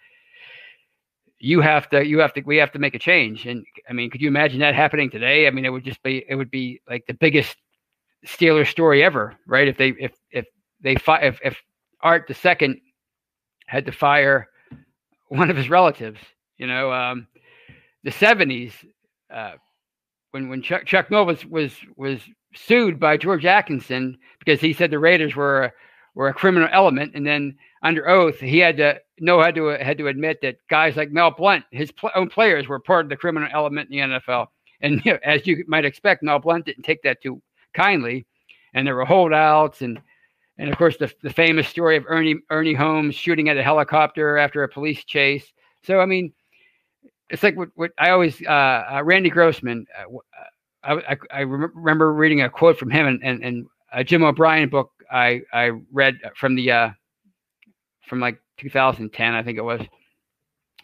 You 1.40 1.62
have 1.62 1.90
to, 1.90 2.06
you 2.06 2.20
have 2.20 2.34
to, 2.34 2.42
we 2.42 2.58
have 2.58 2.72
to 2.72 2.80
make 2.80 2.96
a 2.96 3.00
change." 3.00 3.46
And 3.46 3.66
I 3.90 3.94
mean, 3.94 4.10
could 4.10 4.22
you 4.22 4.28
imagine 4.28 4.60
that 4.60 4.76
happening 4.76 5.10
today? 5.10 5.48
I 5.48 5.52
mean, 5.52 5.66
it 5.66 5.70
would 5.70 5.84
just 5.84 6.02
be, 6.04 6.26
it 6.28 6.36
would 6.36 6.52
be 6.52 6.82
like 6.90 7.06
the 7.08 7.14
biggest 7.14 7.56
Steeler 8.26 8.68
story 8.68 9.04
ever, 9.04 9.36
right? 9.48 9.68
If 9.68 9.78
they, 9.78 9.90
if 10.00 10.14
if 10.32 10.46
they, 10.82 10.96
fi- 10.96 11.22
if 11.22 11.40
if 11.44 11.62
Art 12.02 12.26
the 12.28 12.34
second 12.34 12.80
had 13.68 13.86
to 13.86 13.92
fire 13.92 14.48
one 15.30 15.50
of 15.50 15.58
his 15.58 15.70
relatives, 15.70 16.20
you 16.58 16.68
know, 16.68 16.92
um, 16.92 17.28
the 18.04 18.12
seventies. 18.12 18.74
Uh, 19.34 19.54
when 20.34 20.50
when 20.50 20.62
Chuck 20.62 20.86
Chuck 20.86 21.12
Noll 21.12 21.26
was 21.26 21.46
was 21.46 21.74
was 21.96 22.20
sued 22.56 23.00
by 23.00 23.18
George 23.18 23.46
Atkinson 23.46 24.18
because 24.40 24.60
he 24.60 24.74
said 24.74 24.90
the 24.92 25.00
Raiders 25.00 25.36
were 25.36 25.72
were 26.16 26.28
a 26.28 26.34
criminal 26.34 26.70
element. 26.72 27.14
And 27.16 27.26
then 27.26 27.56
under 27.82 28.08
oath, 28.08 28.40
he 28.40 28.60
had 28.60 28.78
to 28.78 29.00
know 29.20 29.42
had 29.42 29.56
to 29.56 29.68
had 29.68 29.98
to 29.98 30.08
admit 30.08 30.42
that 30.42 30.58
guys 30.70 30.96
like 30.96 31.12
Mel 31.12 31.32
Blount, 31.32 31.66
his 31.72 31.92
pl- 31.92 32.12
own 32.16 32.30
players, 32.30 32.68
were 32.68 32.80
part 32.80 33.06
of 33.06 33.10
the 33.10 33.18
criminal 33.18 33.50
element 33.52 33.90
in 33.92 34.10
the 34.10 34.20
NFL. 34.20 34.48
And 34.82 35.04
you 35.06 35.14
know, 35.14 35.20
as 35.24 35.46
you 35.48 35.64
might 35.68 35.86
expect, 35.86 36.24
Mel 36.24 36.40
Blount 36.40 36.66
didn't 36.66 36.84
take 36.84 37.02
that 37.04 37.22
too 37.22 37.42
kindly, 37.74 38.26
and 38.74 38.86
there 38.86 38.96
were 38.96 39.06
holdouts 39.06 39.82
and. 39.82 40.02
And 40.60 40.70
of 40.70 40.78
course, 40.78 40.98
the, 40.98 41.12
the 41.24 41.32
famous 41.32 41.68
story 41.68 41.98
of 41.98 42.06
Ernie 42.08 42.36
Ernie 42.52 42.76
Holmes 42.76 43.16
shooting 43.16 43.50
at 43.50 43.58
a 43.58 43.64
helicopter 43.64 44.38
after 44.38 44.62
a 44.62 44.70
police 44.70 45.04
chase. 45.04 45.52
So, 45.82 46.00
I 46.00 46.06
mean, 46.06 46.32
it's 47.32 47.42
like 47.42 47.58
what, 47.58 47.70
what 47.74 47.92
I 47.98 48.12
always 48.12 48.40
uh, 48.44 48.86
uh, 48.94 49.02
Randy 49.04 49.32
Grossman. 49.32 49.88
Uh, 49.98 50.18
uh 50.18 50.44
I, 50.84 51.14
I, 51.14 51.18
I, 51.32 51.40
remember 51.40 52.14
reading 52.14 52.42
a 52.42 52.50
quote 52.52 52.78
from 52.78 52.92
him 52.92 53.08
and 53.08 53.24
and, 53.24 53.44
and 53.44 53.66
a 53.94 54.04
Jim 54.04 54.24
O'Brien 54.24 54.70
book 54.70 54.92
I 55.14 55.42
I 55.54 55.70
read 55.92 56.20
from 56.36 56.56
the 56.56 56.72
uh, 56.72 56.90
from 58.08 58.20
like 58.20 58.40
2010, 58.58 59.34
I 59.34 59.44
think 59.44 59.58
it 59.58 59.64
was. 59.64 59.82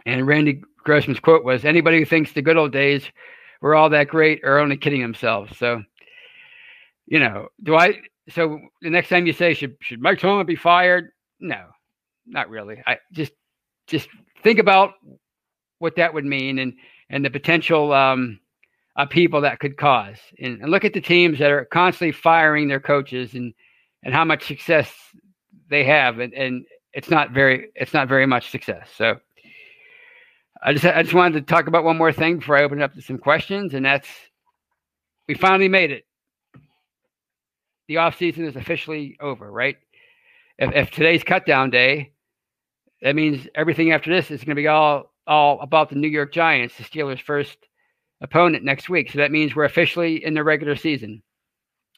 And 0.06 0.26
Randy 0.26 0.62
Grossman's 0.84 1.20
quote 1.20 1.44
was, 1.44 1.66
"Anybody 1.66 2.00
who 2.00 2.06
thinks 2.06 2.32
the 2.32 2.42
good 2.42 2.58
old 2.58 2.72
days 2.72 3.04
were 3.62 3.76
all 3.76 3.90
that 3.90 4.08
great 4.08 4.44
are 4.44 4.60
only 4.60 4.78
kidding 4.78 5.02
themselves." 5.02 5.58
So, 5.58 5.84
you 7.08 7.20
know, 7.20 7.50
do 7.64 7.76
I? 7.76 8.00
So 8.30 8.60
the 8.82 8.90
next 8.90 9.10
time 9.10 9.26
you 9.26 9.34
say, 9.34 9.54
"Should 9.54 9.76
should 9.82 10.02
Mike 10.02 10.20
Tomlin 10.20 10.46
be 10.46 10.56
fired?" 10.56 11.12
No, 11.40 11.66
not 12.26 12.50
really. 12.50 12.82
I 12.86 13.00
just 13.12 13.34
just 13.88 14.08
think 14.44 14.60
about 14.60 14.94
what 15.80 15.96
that 15.96 16.14
would 16.14 16.26
mean 16.26 16.60
and 16.60 16.74
and 17.10 17.26
the 17.26 17.30
potential 17.30 17.92
um, 17.92 18.40
people 19.10 19.42
that 19.42 19.60
could 19.60 19.78
cause. 19.78 20.18
And, 20.40 20.62
and 20.62 20.72
look 20.72 20.86
at 20.86 20.94
the 20.94 21.02
teams 21.02 21.40
that 21.40 21.52
are 21.52 21.66
constantly 21.66 22.12
firing 22.12 22.68
their 22.68 22.80
coaches 22.80 23.34
and 23.34 23.54
and 24.04 24.14
how 24.14 24.26
much 24.26 24.48
success 24.48 24.92
they 25.70 25.84
have, 25.84 26.20
and, 26.20 26.34
and 26.34 26.66
it's 26.94 27.10
not 27.10 27.32
very 27.32 27.70
it's 27.76 27.94
not 27.94 28.08
very 28.08 28.26
much 28.26 28.50
success. 28.50 28.90
So 28.98 29.20
I 30.64 30.74
just 30.74 30.86
I 30.86 31.04
just 31.04 31.14
wanted 31.14 31.46
to 31.46 31.54
talk 31.54 31.68
about 31.68 31.84
one 31.84 31.98
more 31.98 32.12
thing 32.12 32.40
before 32.40 32.58
I 32.58 32.64
open 32.64 32.82
up 32.82 32.94
to 32.94 33.02
some 33.02 33.18
questions, 33.18 33.74
and 33.74 33.86
that's 33.86 34.08
we 35.28 35.36
finally 35.36 35.70
made 35.70 35.92
it. 35.92 36.06
The 37.88 37.98
off 37.98 38.18
season 38.18 38.46
is 38.46 38.56
officially 38.56 39.18
over, 39.20 39.52
right? 39.52 39.78
If, 40.58 40.74
if 40.76 40.92
today's 40.92 41.24
cut 41.24 41.46
down 41.46 41.70
day, 41.70 42.12
that 43.02 43.16
means 43.16 43.48
everything 43.56 43.92
after 43.92 44.14
this 44.14 44.30
is 44.30 44.42
going 44.42 44.56
to 44.56 44.62
be 44.62 44.68
all 44.68 45.14
all 45.26 45.60
about 45.62 45.90
the 45.90 45.96
New 45.96 46.08
York 46.08 46.34
Giants, 46.34 46.76
the 46.78 46.84
Steelers' 46.84 47.22
first 47.22 47.58
opponent 48.22 48.64
next 48.64 48.90
week. 48.90 49.12
So 49.12 49.20
that 49.20 49.32
means 49.32 49.56
we're 49.56 49.64
officially 49.64 50.24
in 50.24 50.34
the 50.34 50.44
regular 50.44 50.76
season, 50.76 51.22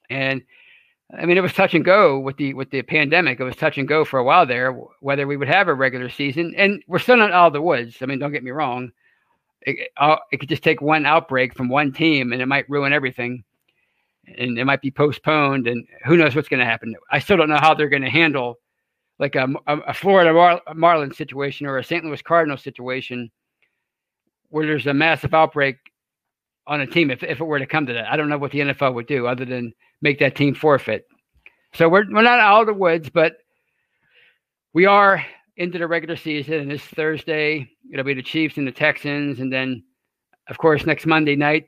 and 0.09 0.43
I 1.17 1.26
mean, 1.26 1.38
it 1.38 1.41
was 1.41 1.54
touch 1.54 1.74
and 1.74 1.84
go 1.84 2.19
with 2.19 2.38
the 2.38 2.54
with 2.54 2.69
the 2.69 2.82
pandemic. 2.84 3.39
It 3.39 3.43
was 3.43 3.56
touch 3.56 3.78
and 3.78 3.88
go 3.88 4.06
for 4.06 4.19
a 4.19 4.24
while 4.24 4.45
there 4.45 4.71
whether 5.02 5.28
we 5.28 5.38
would 5.38 5.50
have 5.50 5.67
a 5.67 5.74
regular 5.74 6.10
season, 6.10 6.54
and 6.56 6.82
we're 6.88 7.00
still 7.00 7.17
not 7.17 7.32
out 7.32 7.47
of 7.47 7.54
the 7.54 7.62
woods. 7.62 7.97
I 8.02 8.06
mean, 8.06 8.19
don't 8.19 8.32
get 8.32 8.43
me 8.43 8.52
wrong. 8.52 8.91
It, 9.63 9.89
uh, 9.97 10.17
it 10.32 10.39
could 10.39 10.50
just 10.50 10.63
take 10.63 10.82
one 10.82 11.06
outbreak 11.06 11.56
from 11.56 11.69
one 11.69 11.91
team, 11.91 12.32
and 12.32 12.41
it 12.41 12.47
might 12.47 12.69
ruin 12.69 12.93
everything, 12.93 13.43
and 14.38 14.58
it 14.58 14.65
might 14.65 14.82
be 14.82 14.91
postponed, 14.91 15.67
and 15.67 15.86
who 16.06 16.17
knows 16.17 16.36
what's 16.36 16.47
going 16.47 16.62
to 16.62 16.65
happen. 16.65 16.95
I 17.12 17.19
still 17.19 17.38
don't 17.38 17.50
know 17.50 17.60
how 17.60 17.74
they're 17.74 17.89
going 17.89 18.02
to 18.04 18.10
handle 18.10 18.60
like 19.19 19.36
a, 19.36 19.47
a 19.67 19.93
Florida 19.93 20.34
Mar- 20.34 20.62
Marlins 20.74 21.15
situation 21.15 21.67
or 21.67 21.78
a 21.78 21.84
St. 21.84 22.04
Louis 22.04 22.21
Cardinals 22.24 22.63
situation 22.63 23.30
where 24.50 24.65
there's 24.65 24.88
a 24.88 24.93
massive 24.93 25.34
outbreak 25.34 25.78
on 26.65 26.82
a 26.82 26.88
team 26.88 27.12
if, 27.12 27.21
if 27.21 27.39
it 27.39 27.43
were 27.43 27.60
to 27.60 27.67
come 27.67 27.86
to 27.86 27.93
that. 27.93 28.12
I 28.12 28.17
don't 28.17 28.30
know 28.30 28.39
what 28.39 28.52
the 28.52 28.62
NFL 28.62 28.95
would 28.95 29.06
do 29.06 29.28
other 29.28 29.45
than 29.45 29.74
make 30.01 30.19
that 30.19 30.35
team 30.35 30.55
forfeit. 30.55 31.05
So 31.73 31.87
we're, 31.87 32.05
we're 32.11 32.21
not 32.21 32.39
out 32.39 32.61
of 32.61 32.67
the 32.67 32.73
woods, 32.73 33.09
but 33.09 33.33
we 34.73 34.85
are 34.85 35.25
into 35.57 35.77
the 35.77 35.87
regular 35.87 36.15
season. 36.15 36.55
And 36.55 36.71
this 36.71 36.83
Thursday, 36.83 37.69
it'll 37.91 38.05
be 38.05 38.13
the 38.13 38.21
Chiefs 38.21 38.57
and 38.57 38.67
the 38.67 38.71
Texans. 38.71 39.39
And 39.39 39.51
then, 39.51 39.83
of 40.49 40.57
course, 40.57 40.85
next 40.85 41.05
Monday 41.05 41.35
night, 41.35 41.67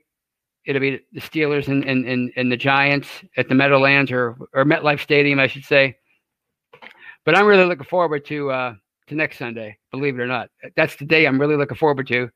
it'll 0.66 0.82
be 0.82 1.00
the 1.12 1.22
Steelers 1.22 1.68
and, 1.68 1.84
and, 1.86 2.06
and, 2.06 2.32
and 2.36 2.52
the 2.52 2.58
Giants 2.58 3.08
at 3.38 3.48
the 3.48 3.56
Meadowlands 3.56 4.12
or, 4.12 4.38
or 4.54 4.66
MetLife 4.66 5.02
Stadium, 5.02 5.40
I 5.40 5.48
should 5.48 5.66
say. 5.66 5.98
But 7.26 7.38
I'm 7.38 7.46
really 7.46 7.66
looking 7.66 7.86
forward 7.86 8.26
to 8.26 8.52
uh, 8.52 8.74
to 9.08 9.16
next 9.16 9.38
Sunday, 9.38 9.78
believe 9.92 10.20
it 10.20 10.22
or 10.22 10.28
not. 10.28 10.50
That's 10.76 10.96
the 10.96 11.06
day 11.06 11.26
I'm 11.26 11.40
really 11.40 11.56
looking 11.56 11.78
forward 11.78 12.08
to 12.08 12.30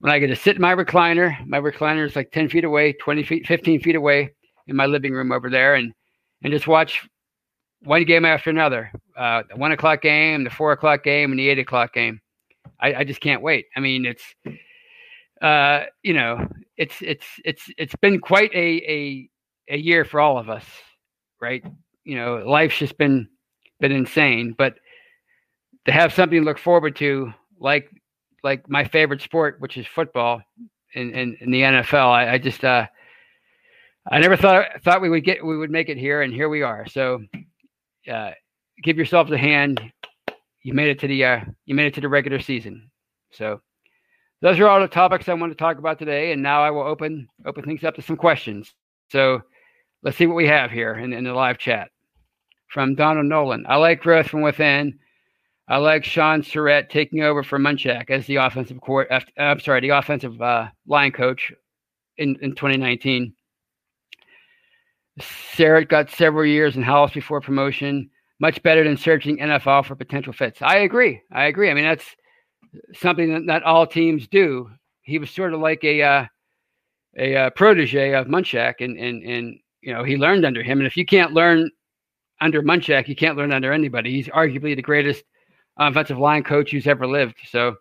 when 0.00 0.12
I 0.12 0.18
get 0.18 0.28
to 0.28 0.36
sit 0.36 0.56
in 0.56 0.62
my 0.62 0.74
recliner. 0.74 1.34
My 1.46 1.60
recliner 1.60 2.06
is 2.06 2.16
like 2.16 2.30
10 2.30 2.48
feet 2.48 2.64
away, 2.64 2.92
20 2.92 3.22
feet, 3.24 3.46
15 3.46 3.80
feet 3.80 3.96
away 3.96 4.30
in 4.66 4.76
my 4.76 4.86
living 4.86 5.12
room 5.12 5.32
over 5.32 5.50
there 5.50 5.74
and 5.74 5.92
and 6.42 6.52
just 6.52 6.66
watch 6.66 7.08
one 7.82 8.04
game 8.04 8.24
after 8.24 8.50
another. 8.50 8.90
Uh, 9.16 9.42
the 9.48 9.56
one 9.56 9.72
o'clock 9.72 10.02
game, 10.02 10.44
the 10.44 10.50
four 10.50 10.72
o'clock 10.72 11.02
game, 11.04 11.30
and 11.30 11.38
the 11.38 11.48
eight 11.48 11.58
o'clock 11.58 11.92
game. 11.92 12.20
I, 12.80 12.94
I 12.94 13.04
just 13.04 13.20
can't 13.20 13.42
wait. 13.42 13.66
I 13.76 13.80
mean, 13.80 14.06
it's 14.06 14.22
uh, 15.42 15.84
you 16.02 16.14
know, 16.14 16.48
it's 16.76 16.96
it's 17.00 17.26
it's 17.44 17.70
it's 17.76 17.96
been 17.96 18.20
quite 18.20 18.52
a 18.54 18.82
a 18.90 19.30
a 19.70 19.76
year 19.76 20.04
for 20.04 20.20
all 20.20 20.38
of 20.38 20.48
us, 20.48 20.64
right? 21.40 21.64
You 22.04 22.16
know, 22.16 22.42
life's 22.46 22.78
just 22.78 22.98
been 22.98 23.28
been 23.80 23.92
insane, 23.92 24.54
but 24.56 24.74
to 25.86 25.92
have 25.92 26.12
something 26.12 26.40
to 26.40 26.44
look 26.44 26.58
forward 26.58 26.96
to, 26.96 27.32
like 27.58 27.90
like 28.42 28.68
my 28.68 28.84
favorite 28.84 29.20
sport, 29.20 29.56
which 29.60 29.76
is 29.76 29.86
football, 29.86 30.42
in 30.94 31.10
in, 31.10 31.36
in 31.40 31.50
the 31.50 31.60
NFL, 31.60 32.10
I, 32.10 32.34
I 32.34 32.38
just 32.38 32.64
uh, 32.64 32.86
I 34.10 34.20
never 34.20 34.36
thought 34.36 34.66
thought 34.82 35.00
we 35.00 35.08
would 35.08 35.24
get 35.24 35.44
we 35.44 35.56
would 35.56 35.70
make 35.70 35.88
it 35.88 35.96
here, 35.96 36.22
and 36.22 36.32
here 36.32 36.48
we 36.48 36.62
are. 36.62 36.86
So, 36.86 37.24
uh, 38.10 38.32
give 38.82 38.96
yourselves 38.96 39.32
a 39.32 39.38
hand. 39.38 39.80
You 40.62 40.74
made 40.74 40.88
it 40.88 40.98
to 41.00 41.08
the 41.08 41.24
uh, 41.24 41.40
you 41.64 41.74
made 41.74 41.86
it 41.86 41.94
to 41.94 42.00
the 42.00 42.08
regular 42.08 42.40
season. 42.40 42.90
So 43.32 43.60
those 44.40 44.58
are 44.60 44.68
all 44.68 44.80
the 44.80 44.88
topics 44.88 45.28
I 45.28 45.34
want 45.34 45.52
to 45.52 45.56
talk 45.56 45.78
about 45.78 45.98
today. 45.98 46.32
And 46.32 46.42
now 46.42 46.62
I 46.62 46.70
will 46.70 46.82
open 46.82 47.28
open 47.46 47.64
things 47.64 47.84
up 47.84 47.94
to 47.96 48.02
some 48.02 48.16
questions. 48.16 48.74
So 49.10 49.40
let's 50.02 50.16
see 50.16 50.26
what 50.26 50.36
we 50.36 50.46
have 50.46 50.70
here 50.70 50.94
in, 50.94 51.12
in 51.12 51.24
the 51.24 51.32
live 51.32 51.58
chat 51.58 51.90
from 52.68 52.94
Donald 52.94 53.26
Nolan. 53.26 53.64
I 53.68 53.76
like 53.76 54.00
growth 54.00 54.28
from 54.28 54.42
within. 54.42 54.98
I 55.66 55.78
like 55.78 56.04
Shaun 56.04 56.42
Sarrett 56.42 56.90
taking 56.90 57.22
over 57.22 57.42
for 57.42 57.58
Munchak 57.58 58.10
as 58.10 58.26
the 58.26 58.36
offensive 58.36 58.80
court. 58.82 59.08
Uh, 59.10 59.20
I'm 59.38 59.60
sorry, 59.60 59.80
the 59.80 59.90
offensive 59.90 60.40
uh, 60.42 60.68
line 60.86 61.10
coach 61.10 61.52
in, 62.18 62.36
in 62.42 62.50
2019. 62.50 63.32
Sarrett 65.20 65.88
got 65.88 66.10
several 66.10 66.44
years 66.44 66.76
in 66.76 66.82
house 66.82 67.12
before 67.12 67.40
promotion. 67.40 68.10
Much 68.40 68.62
better 68.62 68.82
than 68.82 68.96
searching 68.96 69.38
NFL 69.38 69.86
for 69.86 69.94
potential 69.94 70.32
fits. 70.32 70.60
I 70.60 70.78
agree. 70.78 71.22
I 71.30 71.44
agree. 71.44 71.70
I 71.70 71.74
mean, 71.74 71.84
that's 71.84 72.04
something 72.94 73.32
that 73.32 73.44
not 73.44 73.62
all 73.62 73.86
teams 73.86 74.26
do. 74.26 74.68
He 75.02 75.18
was 75.18 75.30
sort 75.30 75.54
of 75.54 75.60
like 75.60 75.84
a 75.84 76.02
uh, 76.02 76.26
a 77.16 77.36
uh, 77.36 77.50
protege 77.50 78.14
of 78.14 78.26
Munchak, 78.26 78.74
and 78.80 78.98
and 78.98 79.22
and 79.22 79.58
you 79.82 79.92
know 79.92 80.02
he 80.02 80.16
learned 80.16 80.44
under 80.44 80.62
him. 80.62 80.78
And 80.78 80.86
if 80.86 80.96
you 80.96 81.04
can't 81.04 81.32
learn 81.32 81.70
under 82.40 82.62
Munchak, 82.62 83.06
you 83.06 83.14
can't 83.14 83.36
learn 83.36 83.52
under 83.52 83.72
anybody. 83.72 84.10
He's 84.10 84.28
arguably 84.28 84.74
the 84.74 84.82
greatest 84.82 85.22
offensive 85.76 86.18
line 86.18 86.42
coach 86.42 86.70
who's 86.70 86.86
ever 86.86 87.06
lived. 87.06 87.36
So 87.48 87.76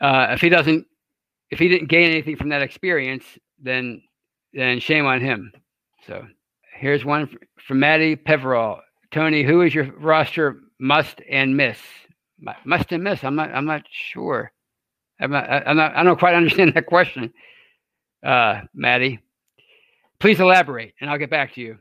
uh, 0.00 0.28
if 0.30 0.40
he 0.40 0.48
doesn't, 0.48 0.86
if 1.50 1.58
he 1.58 1.68
didn't 1.68 1.88
gain 1.88 2.10
anything 2.10 2.36
from 2.36 2.48
that 2.48 2.62
experience, 2.62 3.24
then 3.62 4.02
then 4.52 4.80
shame 4.80 5.06
on 5.06 5.20
him. 5.20 5.52
So 6.06 6.26
here's 6.74 7.04
one 7.04 7.28
from 7.66 7.80
Maddie 7.80 8.16
Peverall. 8.16 8.80
Tony, 9.10 9.42
who 9.42 9.62
is 9.62 9.74
your 9.74 9.92
roster 9.98 10.60
must 10.78 11.20
and 11.28 11.56
miss? 11.56 11.78
must 12.64 12.92
and 12.92 13.04
miss. 13.04 13.22
I'm 13.24 13.36
not. 13.36 13.50
I'm 13.50 13.66
not 13.66 13.82
sure. 13.90 14.52
I'm 15.20 15.30
not. 15.30 15.48
I'm 15.48 15.76
not. 15.76 15.94
I 15.96 16.02
don't 16.02 16.18
quite 16.18 16.34
understand 16.36 16.74
that 16.74 16.86
question, 16.86 17.32
uh, 18.24 18.62
Maddie. 18.74 19.20
Please 20.18 20.40
elaborate, 20.40 20.94
and 21.00 21.08
I'll 21.10 21.18
get 21.18 21.30
back 21.30 21.54
to 21.54 21.60
you. 21.60 21.78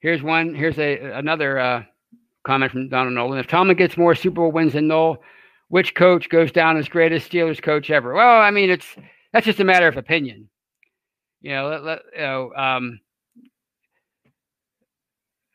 Here's 0.00 0.22
one. 0.22 0.54
Here's 0.54 0.78
a 0.78 1.12
another 1.12 1.58
uh, 1.58 1.84
comment 2.44 2.72
from 2.72 2.88
Donald 2.88 3.14
Nolan. 3.14 3.38
If 3.38 3.46
Tomlin 3.46 3.76
gets 3.76 3.96
more 3.96 4.14
Super 4.14 4.36
Bowl 4.36 4.52
wins 4.52 4.74
than 4.74 4.88
Noll, 4.88 5.22
which 5.68 5.94
coach 5.94 6.28
goes 6.28 6.52
down 6.52 6.76
as 6.76 6.88
greatest 6.88 7.30
Steelers 7.30 7.62
coach 7.62 7.90
ever? 7.90 8.12
Well, 8.12 8.40
I 8.40 8.50
mean, 8.50 8.70
it's 8.70 8.96
that's 9.34 9.46
just 9.46 9.58
a 9.58 9.64
matter 9.64 9.88
of 9.88 9.96
opinion. 9.96 10.48
You 11.40 11.50
know, 11.50 11.68
let, 11.68 11.84
let, 11.84 12.02
you 12.14 12.20
know, 12.20 12.52
um, 12.54 13.00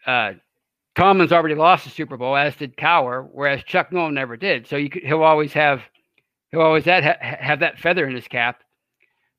uh, 0.06 0.34
Tomlin's 0.96 1.32
already 1.32 1.56
lost 1.56 1.86
the 1.86 1.90
Super 1.90 2.18
Bowl, 2.18 2.36
as 2.36 2.58
did 2.58 2.76
Cowher, 2.76 3.26
whereas 3.32 3.64
Chuck 3.64 3.94
Noll 3.94 4.12
never 4.12 4.36
did. 4.36 4.68
So 4.68 4.76
could, 4.90 5.04
he'll 5.04 5.24
always 5.24 5.54
have 5.54 5.82
he'll 6.52 6.60
always 6.60 6.84
that 6.84 7.06
ha, 7.06 7.14
have 7.22 7.62
that 7.62 7.80
feather 7.80 8.06
in 8.06 8.16
his 8.16 8.28
cap. 8.28 8.62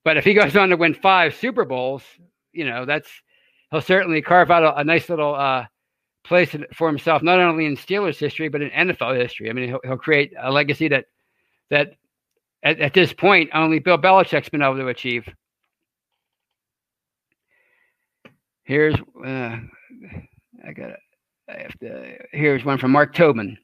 But 0.05 0.17
if 0.17 0.25
he 0.25 0.33
goes 0.33 0.57
on 0.57 0.71
to 0.71 0.77
win 0.77 0.95
five 0.95 1.35
Super 1.35 1.67
Bowls, 1.67 2.03
you 2.55 2.65
know 2.65 2.87
that's 2.87 3.11
he'll 3.71 3.83
certainly 3.83 4.23
carve 4.23 4.51
out 4.51 4.63
a, 4.63 4.77
a 4.77 4.85
nice 4.85 5.11
little 5.11 5.35
uh, 5.35 5.67
place 6.25 6.57
for 6.73 6.89
himself, 6.89 7.23
not 7.23 7.41
only 7.41 7.67
in 7.67 7.77
Steelers 7.77 8.17
history 8.17 8.49
but 8.49 8.63
in 8.63 8.71
NFL 8.71 9.21
history. 9.21 9.51
I 9.51 9.53
mean, 9.53 9.69
he'll, 9.69 9.81
he'll 9.85 9.99
create 9.99 10.33
a 10.41 10.51
legacy 10.51 10.89
that 10.89 11.05
that 11.69 11.91
at, 12.63 12.81
at 12.81 12.95
this 12.95 13.13
point 13.13 13.51
only 13.55 13.79
Bill 13.79 13.99
Belichick's 13.99 14.49
been 14.49 14.63
able 14.63 14.77
to 14.77 14.89
achieve. 14.89 15.29
Here's 18.65 18.95
uh, 19.25 19.59
I 20.67 20.73
got. 20.75 20.91
I 21.49 21.63
have 21.63 21.79
to, 21.81 22.17
here's 22.31 22.65
one 22.65 22.79
from 22.79 22.93
Mark 22.93 23.13
Tobin. 23.13 23.59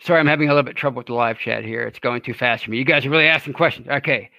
Sorry, 0.00 0.18
I'm 0.18 0.26
having 0.26 0.48
a 0.48 0.52
little 0.52 0.62
bit 0.62 0.76
trouble 0.76 0.98
with 0.98 1.08
the 1.08 1.14
live 1.14 1.38
chat 1.38 1.62
here. 1.62 1.82
It's 1.82 1.98
going 1.98 2.22
too 2.22 2.32
fast 2.32 2.64
for 2.64 2.70
me. 2.70 2.78
You 2.78 2.84
guys 2.84 3.04
are 3.04 3.10
really 3.10 3.26
asking 3.26 3.52
questions. 3.52 3.86
Okay. 3.88 4.30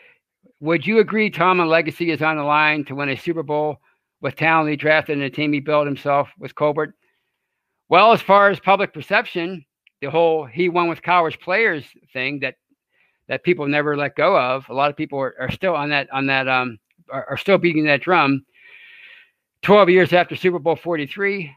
Would 0.59 0.87
you 0.87 0.97
agree 0.99 1.29
Tomlin 1.29 1.67
legacy 1.67 2.09
is 2.09 2.23
on 2.23 2.37
the 2.37 2.43
line 2.43 2.83
to 2.85 2.95
win 2.95 3.09
a 3.09 3.15
Super 3.15 3.43
Bowl 3.43 3.77
with 4.21 4.35
talent 4.35 4.71
he 4.71 4.75
drafted 4.75 5.17
and 5.17 5.23
a 5.23 5.29
team 5.29 5.53
he 5.53 5.59
built 5.59 5.85
himself 5.85 6.29
with 6.39 6.55
Colbert? 6.55 6.95
Well, 7.89 8.11
as 8.11 8.21
far 8.21 8.49
as 8.49 8.59
public 8.59 8.91
perception, 8.91 9.65
the 10.01 10.09
whole 10.09 10.45
he 10.45 10.69
won 10.69 10.89
with 10.89 11.01
college 11.01 11.39
players 11.39 11.85
thing 12.13 12.39
that 12.39 12.55
that 13.27 13.43
people 13.43 13.67
never 13.67 13.97
let 13.97 14.15
go 14.15 14.37
of. 14.37 14.67
A 14.69 14.73
lot 14.73 14.89
of 14.89 14.95
people 14.95 15.19
are, 15.19 15.35
are 15.39 15.51
still 15.51 15.75
on 15.75 15.89
that 15.89 16.07
on 16.11 16.27
that 16.27 16.47
um 16.47 16.77
are, 17.11 17.25
are 17.31 17.37
still 17.37 17.57
beating 17.57 17.85
that 17.85 18.01
drum. 18.01 18.45
12 19.63 19.89
years 19.89 20.13
after 20.13 20.35
Super 20.35 20.59
Bowl 20.59 20.75
43. 20.75 21.51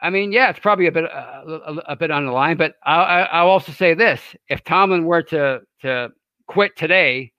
I 0.00 0.10
mean, 0.10 0.30
yeah, 0.30 0.50
it's 0.50 0.58
probably 0.58 0.86
a 0.86 0.92
bit 0.92 1.04
uh, 1.04 1.42
a, 1.46 1.74
a, 1.92 1.96
bit 1.96 2.10
on 2.10 2.26
the 2.26 2.32
line, 2.32 2.58
but 2.58 2.74
I'll, 2.84 3.26
I'll 3.32 3.48
also 3.48 3.72
say 3.72 3.94
this: 3.94 4.20
if 4.48 4.62
Tomlin 4.62 5.06
were 5.06 5.22
to 5.22 5.62
to 5.80 6.10
quit 6.46 6.76
today 6.76 7.32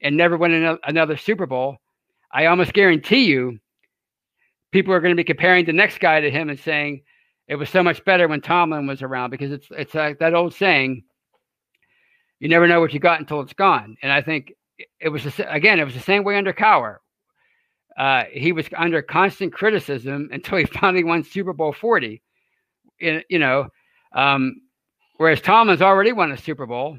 and 0.00 0.16
never 0.16 0.36
win 0.36 0.78
another 0.84 1.16
Super 1.16 1.46
Bowl, 1.46 1.78
I 2.32 2.46
almost 2.46 2.74
guarantee 2.74 3.24
you, 3.24 3.58
people 4.70 4.94
are 4.94 5.00
going 5.00 5.12
to 5.12 5.20
be 5.20 5.24
comparing 5.24 5.64
the 5.64 5.72
next 5.72 5.98
guy 5.98 6.20
to 6.20 6.30
him 6.30 6.48
and 6.48 6.58
saying 6.58 7.02
it 7.48 7.56
was 7.56 7.68
so 7.70 7.82
much 7.82 8.04
better 8.04 8.28
when 8.28 8.40
Tomlin 8.40 8.86
was 8.86 9.02
around 9.02 9.30
because 9.30 9.52
it's 9.52 9.68
it's 9.70 9.94
like 9.94 10.18
that 10.18 10.34
old 10.34 10.54
saying: 10.54 11.02
you 12.40 12.48
never 12.48 12.66
know 12.66 12.80
what 12.80 12.92
you 12.92 13.00
got 13.00 13.20
until 13.20 13.40
it's 13.40 13.52
gone. 13.52 13.96
And 14.02 14.10
I 14.10 14.22
think 14.22 14.52
it 15.00 15.08
was 15.08 15.26
again, 15.38 15.78
it 15.78 15.84
was 15.84 15.94
the 15.94 16.00
same 16.00 16.24
way 16.24 16.36
under 16.36 16.52
Cowher 16.52 16.98
uh, 17.96 18.24
he 18.32 18.52
was 18.52 18.66
under 18.76 19.02
constant 19.02 19.52
criticism 19.52 20.28
until 20.32 20.58
he 20.58 20.64
finally 20.64 21.04
won 21.04 21.22
Super 21.22 21.52
Bowl 21.52 21.72
40. 21.72 22.22
In, 23.00 23.22
you 23.28 23.38
know, 23.38 23.68
um, 24.12 24.60
whereas 25.16 25.40
Tomlin's 25.40 25.82
already 25.82 26.12
won 26.12 26.30
a 26.32 26.36
Super 26.36 26.66
Bowl, 26.66 26.98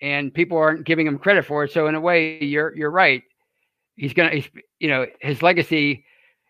and 0.00 0.32
people 0.32 0.56
aren't 0.56 0.86
giving 0.86 1.06
him 1.06 1.18
credit 1.18 1.44
for 1.44 1.64
it. 1.64 1.72
So 1.72 1.86
in 1.86 1.94
a 1.94 2.00
way, 2.00 2.42
you're 2.42 2.74
you're 2.74 2.90
right. 2.90 3.22
He's 3.96 4.14
gonna, 4.14 4.42
you 4.80 4.88
know, 4.88 5.06
his 5.20 5.42
legacy, 5.42 6.04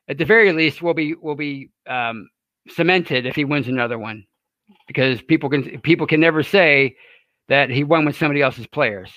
at 0.09 0.17
the 0.17 0.25
very 0.25 0.53
least, 0.53 0.81
will 0.81 0.95
be 0.95 1.15
will 1.15 1.35
be 1.35 1.71
um, 1.89 2.29
cemented 2.69 3.27
if 3.27 3.37
he 3.37 3.45
wins 3.45 3.69
another 3.69 3.99
one, 3.99 4.27
because 4.87 5.23
people 5.23 5.51
can 5.51 5.81
people 5.81 6.07
can 6.07 6.21
never 6.21 6.43
say 6.43 6.97
that 7.49 7.71
he 7.71 7.85
won 7.85 8.05
with 8.05 8.17
somebody 8.17 8.43
else's 8.43 8.67
players. 8.67 9.11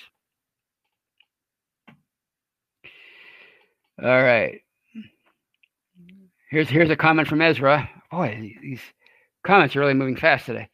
All 4.02 4.22
right. 4.22 4.60
Here's 6.50 6.68
here's 6.68 6.90
a 6.90 6.96
comment 6.96 7.28
from 7.28 7.42
Ezra. 7.42 7.88
Boy, 8.10 8.54
these 8.62 8.80
comments 9.44 9.74
are 9.76 9.80
really 9.80 9.94
moving 9.94 10.16
fast 10.16 10.46
today. 10.46 10.68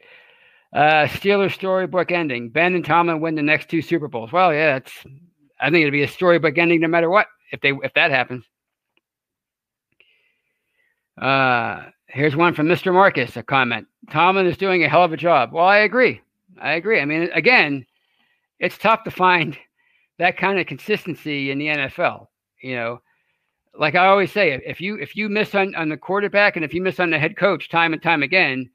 Uh, 0.74 1.06
Steelers 1.06 1.52
storybook 1.52 2.10
ending. 2.10 2.50
Ben 2.50 2.74
and 2.74 2.84
Tomlin 2.84 3.20
win 3.20 3.36
the 3.36 3.42
next 3.42 3.68
two 3.68 3.80
Super 3.80 4.08
Bowls. 4.08 4.32
Well, 4.32 4.52
yeah, 4.52 4.76
it's. 4.76 4.92
I 5.60 5.70
think 5.70 5.82
it'd 5.82 5.92
be 5.92 6.02
a 6.02 6.08
storybook 6.08 6.58
ending 6.58 6.80
no 6.80 6.88
matter 6.88 7.08
what 7.08 7.28
if 7.52 7.60
they 7.60 7.72
if 7.82 7.94
that 7.94 8.10
happens. 8.10 8.44
Uh, 11.20 11.84
here's 12.14 12.36
one 12.36 12.54
from 12.54 12.68
Mr. 12.68 12.92
Marcus. 12.92 13.36
A 13.36 13.42
comment. 13.42 13.86
Tomlin 14.10 14.46
is 14.46 14.56
doing 14.56 14.84
a 14.84 14.88
hell 14.88 15.04
of 15.04 15.12
a 15.12 15.16
job. 15.16 15.52
Well, 15.52 15.66
I 15.66 15.78
agree. 15.78 16.20
I 16.60 16.74
agree. 16.74 17.00
I 17.00 17.04
mean, 17.04 17.28
again, 17.32 17.84
it's 18.60 18.78
tough 18.78 19.04
to 19.04 19.10
find 19.10 19.58
that 20.18 20.36
kind 20.36 20.58
of 20.58 20.66
consistency 20.66 21.50
in 21.50 21.58
the 21.58 21.66
NFL. 21.66 22.28
You 22.62 22.76
know, 22.76 23.02
like 23.78 23.96
I 23.96 24.06
always 24.06 24.32
say, 24.32 24.52
if 24.64 24.80
you 24.80 24.96
if 24.96 25.16
you 25.16 25.28
miss 25.28 25.54
on, 25.54 25.74
on 25.74 25.88
the 25.88 25.96
quarterback 25.96 26.56
and 26.56 26.64
if 26.64 26.72
you 26.72 26.80
miss 26.80 27.00
on 27.00 27.10
the 27.10 27.18
head 27.18 27.36
coach 27.36 27.68
time 27.68 27.92
and 27.92 28.02
time 28.02 28.22
again, 28.22 28.70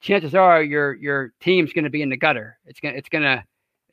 chances 0.00 0.34
are 0.34 0.62
your 0.62 0.94
your 0.94 1.32
team's 1.40 1.72
going 1.72 1.84
to 1.84 1.90
be 1.90 2.02
in 2.02 2.10
the 2.10 2.16
gutter. 2.16 2.58
It's 2.64 2.80
gonna 2.80 2.96
it's 2.96 3.08
gonna 3.08 3.44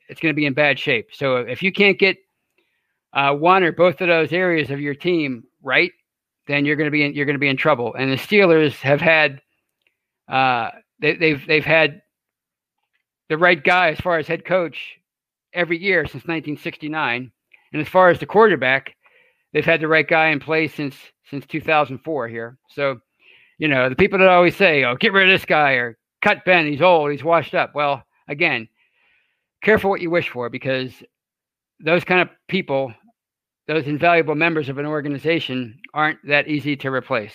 it's 0.08 0.20
gonna 0.20 0.34
be 0.34 0.46
in 0.46 0.54
bad 0.54 0.78
shape. 0.78 1.08
So 1.12 1.38
if 1.38 1.62
you 1.62 1.72
can't 1.72 1.98
get 1.98 2.16
uh, 3.12 3.34
one 3.34 3.62
or 3.64 3.72
both 3.72 4.00
of 4.00 4.08
those 4.08 4.32
areas 4.32 4.70
of 4.70 4.80
your 4.80 4.94
team 4.94 5.44
right, 5.62 5.90
then 6.46 6.64
you're 6.64 6.76
going 6.76 6.86
to 6.86 6.90
be 6.90 7.04
in, 7.04 7.14
you're 7.14 7.26
going 7.26 7.34
to 7.34 7.40
be 7.40 7.48
in 7.48 7.56
trouble. 7.56 7.94
And 7.94 8.10
the 8.10 8.16
Steelers 8.16 8.74
have 8.80 9.00
had 9.00 9.40
uh, 10.28 10.70
they, 11.00 11.14
they've 11.14 11.46
they've 11.46 11.64
had 11.64 12.02
the 13.28 13.38
right 13.38 13.62
guy 13.62 13.90
as 13.90 14.00
far 14.00 14.18
as 14.18 14.26
head 14.26 14.44
coach 14.44 14.96
every 15.52 15.78
year 15.78 16.04
since 16.04 16.24
1969, 16.24 17.30
and 17.72 17.82
as 17.82 17.88
far 17.88 18.08
as 18.08 18.18
the 18.18 18.26
quarterback 18.26 18.94
they've 19.52 19.64
had 19.64 19.80
the 19.80 19.88
right 19.88 20.08
guy 20.08 20.28
in 20.28 20.40
place 20.40 20.74
since 20.74 20.96
since 21.30 21.46
2004 21.46 22.28
here. 22.28 22.58
So 22.68 23.00
you 23.58 23.68
know, 23.68 23.88
the 23.88 23.96
people 23.96 24.18
that 24.18 24.28
always 24.28 24.56
say, 24.56 24.84
"Oh, 24.84 24.96
get 24.96 25.12
rid 25.12 25.28
of 25.28 25.38
this 25.38 25.44
guy," 25.44 25.72
or 25.72 25.96
"Cut 26.20 26.44
Ben, 26.44 26.66
he's 26.66 26.82
old, 26.82 27.10
he's 27.10 27.24
washed 27.24 27.54
up." 27.54 27.74
Well, 27.74 28.02
again, 28.28 28.68
careful 29.62 29.90
what 29.90 30.00
you 30.00 30.10
wish 30.10 30.28
for 30.28 30.48
because 30.48 30.90
those 31.78 32.04
kind 32.04 32.20
of 32.20 32.28
people, 32.48 32.92
those 33.72 33.86
invaluable 33.86 34.34
members 34.34 34.68
of 34.68 34.78
an 34.78 34.86
organization, 34.86 35.80
aren't 35.94 36.18
that 36.26 36.46
easy 36.46 36.76
to 36.76 36.90
replace. 36.90 37.34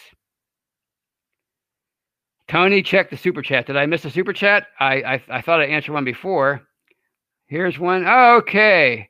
Tony, 2.47 2.81
check 2.83 3.09
the 3.09 3.17
super 3.17 3.41
chat. 3.41 3.65
Did 3.65 3.75
I 3.75 3.87
miss 3.87 4.05
a 4.05 4.11
super 4.11 4.33
chat? 4.33 4.67
I 4.79 5.01
I, 5.01 5.23
I 5.29 5.41
thought 5.41 5.59
I 5.61 5.65
answered 5.65 5.93
one 5.93 6.05
before. 6.05 6.61
Here's 7.47 7.79
one. 7.79 8.07
Okay. 8.07 9.09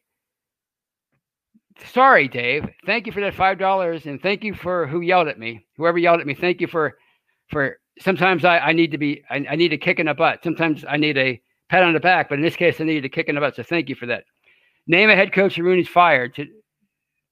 Sorry, 1.86 2.28
Dave. 2.28 2.68
Thank 2.86 3.06
you 3.06 3.12
for 3.12 3.22
that 3.22 3.36
five 3.36 3.60
dollars, 3.60 4.06
and 4.06 4.22
thank 4.22 4.44
you 4.44 4.56
for 4.56 4.88
who 4.88 5.02
yelled 5.02 5.28
at 5.28 5.38
me. 5.38 5.66
Whoever 5.76 5.98
yelled 5.98 6.22
at 6.22 6.28
me, 6.28 6.34
thank 6.34 6.62
you 6.62 6.68
for 6.68 6.98
for. 7.50 7.78
Sometimes 8.00 8.46
I, 8.46 8.60
I 8.60 8.74
need 8.74 8.92
to 8.92 8.98
be 8.98 9.24
I, 9.30 9.46
I 9.50 9.56
need 9.56 9.74
a 9.74 9.78
kick 9.78 10.00
in 10.00 10.06
the 10.06 10.14
butt. 10.14 10.44
Sometimes 10.44 10.86
I 10.88 10.98
need 10.98 11.18
a 11.18 11.42
pat 11.70 11.84
on 11.84 11.94
the 11.94 12.00
back, 12.00 12.30
but 12.30 12.36
in 12.36 12.44
this 12.44 12.56
case, 12.56 12.80
I 12.80 12.86
needed 12.86 13.06
a 13.06 13.10
kick 13.10 13.28
in 13.28 13.36
the 13.36 13.42
butt. 13.42 13.56
So 13.56 13.64
thank 13.64 13.90
you 13.90 13.96
for 13.96 14.06
that. 14.06 14.24
Name 14.88 15.10
a 15.10 15.16
head 15.16 15.34
coach 15.34 15.58
Rooney's 15.58 15.90
fired 15.90 16.34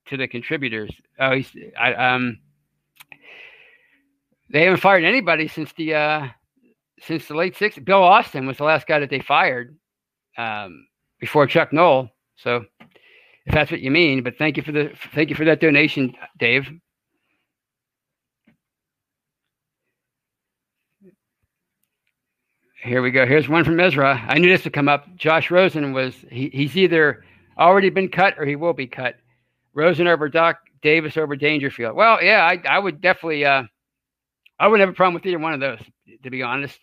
to 0.08 0.18
the 0.18 0.28
contributors. 0.28 0.92
Oh, 1.20 1.36
he's 1.36 1.52
I 1.80 1.94
um 1.94 2.40
they 4.50 4.64
haven't 4.64 4.80
fired 4.80 5.04
anybody 5.04 5.48
since 5.48 5.74
the 5.74 5.96
uh, 5.96 6.28
since 7.00 7.28
the 7.28 7.36
late 7.36 7.56
'60s. 7.56 7.84
Bill 7.84 8.04
Austin 8.04 8.46
was 8.46 8.58
the 8.58 8.64
last 8.64 8.88
guy 8.88 9.00
that 9.00 9.10
they 9.10 9.20
fired 9.20 9.76
um, 10.38 10.88
before 11.20 11.48
Chuck 11.48 11.74
Noll. 11.74 12.10
So, 12.36 12.66
if 13.46 13.54
that's 13.54 13.72
what 13.72 13.82
you 13.82 13.92
mean, 13.92 14.24
but 14.24 14.38
thank 14.38 14.58
you 14.58 14.64
for 14.64 14.72
the 14.72 14.92
thank 15.14 15.30
you 15.30 15.36
for 15.36 15.46
that 15.46 15.60
donation, 15.60 16.14
Dave. 16.38 16.70
Here 22.84 23.02
we 23.02 23.10
go. 23.10 23.26
Here's 23.26 23.50
one 23.50 23.64
from 23.64 23.80
Ezra. 23.80 24.24
I 24.28 24.38
knew 24.38 24.48
this 24.48 24.64
would 24.64 24.74
come 24.74 24.88
up. 24.88 25.08
Josh 25.16 25.50
Rosen 25.50 25.92
was 25.92 26.14
he, 26.30 26.52
he's 26.54 26.78
either 26.78 27.24
already 27.58 27.90
been 27.90 28.10
cut 28.10 28.36
or 28.38 28.46
he 28.46 28.56
will 28.56 28.74
be 28.74 28.86
cut. 28.86 29.16
Rosen 29.76 30.08
over 30.08 30.30
Doc 30.30 30.58
Davis 30.82 31.18
over 31.18 31.36
Dangerfield. 31.36 31.96
Well, 31.96 32.24
yeah, 32.24 32.44
I, 32.44 32.62
I 32.68 32.80
would 32.80 33.02
definitely 33.02 33.46
uh, 33.46 33.64
I 34.58 34.68
wouldn't 34.68 34.88
have 34.88 34.94
a 34.94 34.98
problem 34.98 35.14
with 35.14 35.26
either 35.26 35.40
one 35.40 35.54
of 35.54 35.60
those, 35.60 35.80
to 36.24 36.30
be 36.30 36.42
honest, 36.42 36.80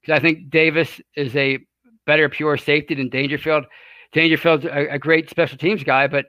because 0.00 0.18
I 0.18 0.20
think 0.20 0.50
Davis 0.50 1.00
is 1.16 1.34
a 1.36 1.58
better 2.04 2.28
pure 2.28 2.56
safety 2.56 2.94
than 2.94 3.08
Dangerfield. 3.08 3.64
Dangerfield's 4.12 4.64
a, 4.64 4.94
a 4.94 4.98
great 4.98 5.30
special 5.30 5.56
teams 5.56 5.84
guy, 5.84 6.06
but 6.08 6.26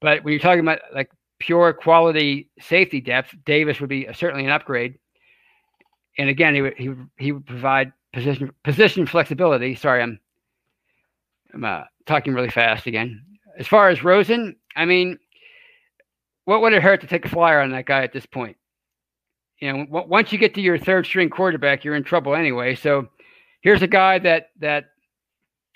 but 0.00 0.24
when 0.24 0.32
you're 0.32 0.40
talking 0.40 0.60
about 0.60 0.80
like 0.94 1.10
pure 1.38 1.72
quality 1.72 2.50
safety 2.58 3.00
depth, 3.00 3.34
Davis 3.44 3.80
would 3.80 3.90
be 3.90 4.08
certainly 4.14 4.44
an 4.44 4.50
upgrade. 4.50 4.98
And 6.18 6.28
again, 6.28 6.54
he 6.54 6.62
would 6.62 6.74
he 6.76 6.90
he 7.18 7.32
would 7.32 7.46
provide 7.46 7.92
position 8.12 8.50
position 8.62 9.06
flexibility. 9.06 9.74
Sorry, 9.74 10.02
I'm 10.02 10.18
I'm 11.52 11.64
uh, 11.64 11.82
talking 12.06 12.32
really 12.32 12.50
fast 12.50 12.86
again. 12.86 13.22
As 13.58 13.66
far 13.66 13.88
as 13.88 14.02
Rosen, 14.02 14.56
I 14.74 14.84
mean, 14.84 15.18
what 16.44 16.60
would 16.60 16.72
it 16.72 16.82
hurt 16.82 17.00
to 17.00 17.06
take 17.06 17.24
a 17.24 17.28
flyer 17.28 17.60
on 17.60 17.70
that 17.70 17.86
guy 17.86 18.02
at 18.02 18.12
this 18.12 18.26
point? 18.26 18.56
you 19.60 19.72
know, 19.72 19.84
w- 19.86 20.08
once 20.08 20.32
you 20.32 20.38
get 20.38 20.54
to 20.54 20.60
your 20.60 20.78
third 20.78 21.06
string 21.06 21.30
quarterback, 21.30 21.84
you're 21.84 21.94
in 21.94 22.04
trouble 22.04 22.34
anyway. 22.34 22.74
So 22.74 23.08
here's 23.62 23.82
a 23.82 23.86
guy 23.86 24.18
that 24.20 24.50
that 24.60 24.90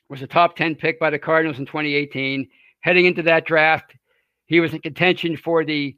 was 0.09 0.23
a 0.23 0.27
top 0.27 0.57
10 0.57 0.75
pick 0.75 0.99
by 0.99 1.11
the 1.11 1.19
Cardinals 1.19 1.59
in 1.59 1.67
2018. 1.67 2.49
Heading 2.81 3.07
into 3.07 3.23
that 3.23 3.47
draft, 3.47 3.95
he 4.47 4.61
was 4.61 4.73
in 4.73 4.81
contention 4.81 5.37
for 5.37 5.65
the 5.65 5.97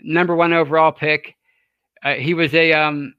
number 0.00 0.34
one 0.36 0.52
overall 0.52 0.92
pick. 0.92 1.34
Uh, 2.02 2.14
he 2.14 2.34
was 2.34 2.54
a 2.54 2.72
um, 2.72 3.14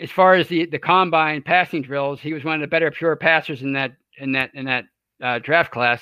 as 0.00 0.10
far 0.10 0.34
as 0.34 0.48
the 0.48 0.66
the 0.66 0.78
combine 0.78 1.42
passing 1.42 1.82
drills, 1.82 2.20
he 2.20 2.32
was 2.32 2.44
one 2.44 2.54
of 2.54 2.60
the 2.60 2.66
better 2.66 2.90
pure 2.90 3.16
passers 3.16 3.62
in 3.62 3.72
that 3.74 3.92
in 4.18 4.32
that 4.32 4.50
in 4.54 4.64
that 4.64 4.84
uh, 5.22 5.38
draft 5.40 5.70
class. 5.70 6.00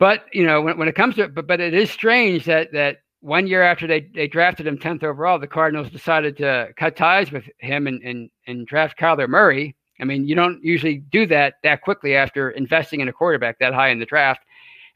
But 0.00 0.24
you 0.32 0.44
know, 0.44 0.62
when, 0.62 0.78
when 0.78 0.88
it 0.88 0.96
comes 0.96 1.14
to 1.16 1.24
it, 1.24 1.34
but 1.34 1.46
but 1.46 1.60
it 1.60 1.74
is 1.74 1.90
strange 1.90 2.46
that 2.46 2.72
that 2.72 3.02
one 3.20 3.46
year 3.46 3.62
after 3.62 3.86
they, 3.86 4.08
they 4.14 4.26
drafted 4.26 4.66
him 4.66 4.78
10th 4.78 5.04
overall, 5.04 5.38
the 5.38 5.46
Cardinals 5.46 5.90
decided 5.90 6.38
to 6.38 6.70
cut 6.76 6.96
ties 6.96 7.30
with 7.30 7.44
him 7.58 7.86
and, 7.86 8.02
and, 8.02 8.30
and 8.46 8.66
draft 8.66 8.98
Kyler 8.98 9.28
Murray. 9.28 9.76
I 10.00 10.04
mean, 10.04 10.26
you 10.26 10.34
don't 10.34 10.64
usually 10.64 10.96
do 11.12 11.26
that 11.26 11.56
that 11.62 11.82
quickly 11.82 12.16
after 12.16 12.50
investing 12.52 13.00
in 13.00 13.08
a 13.08 13.12
quarterback 13.12 13.58
that 13.58 13.74
high 13.74 13.90
in 13.90 13.98
the 13.98 14.06
draft. 14.06 14.40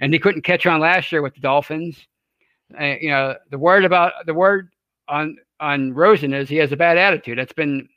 And 0.00 0.10
he 0.10 0.18
couldn't 0.18 0.40
catch 0.40 0.64
on 0.64 0.80
last 0.80 1.12
year 1.12 1.20
with 1.20 1.34
the 1.34 1.40
Dolphins. 1.40 1.98
Uh, 2.80 2.94
you 2.98 3.10
know, 3.10 3.34
the 3.50 3.58
word 3.58 3.84
about 3.84 4.12
the 4.24 4.32
word 4.32 4.70
on 5.06 5.36
on 5.60 5.92
Rosen 5.92 6.32
is 6.32 6.48
he 6.48 6.56
has 6.56 6.72
a 6.72 6.76
bad 6.78 6.96
attitude. 6.96 7.38
That's 7.38 7.52
been 7.52 7.88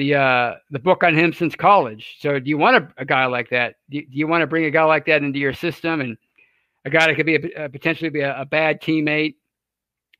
the 0.00 0.14
uh, 0.14 0.54
the 0.70 0.78
book 0.78 1.04
on 1.04 1.14
him 1.14 1.32
since 1.32 1.54
college. 1.54 2.16
So, 2.20 2.38
do 2.40 2.48
you 2.48 2.58
want 2.58 2.76
a, 2.76 3.02
a 3.02 3.04
guy 3.04 3.26
like 3.26 3.50
that? 3.50 3.76
Do, 3.90 4.00
do 4.00 4.16
you 4.18 4.26
want 4.26 4.42
to 4.42 4.46
bring 4.46 4.64
a 4.64 4.70
guy 4.70 4.84
like 4.84 5.06
that 5.06 5.22
into 5.22 5.38
your 5.38 5.52
system 5.52 6.00
and 6.00 6.16
a 6.84 6.90
guy 6.90 7.06
that 7.06 7.16
could 7.16 7.26
be 7.26 7.36
a, 7.36 7.68
potentially 7.68 8.10
be 8.10 8.20
a, 8.20 8.40
a 8.40 8.44
bad 8.44 8.80
teammate? 8.80 9.34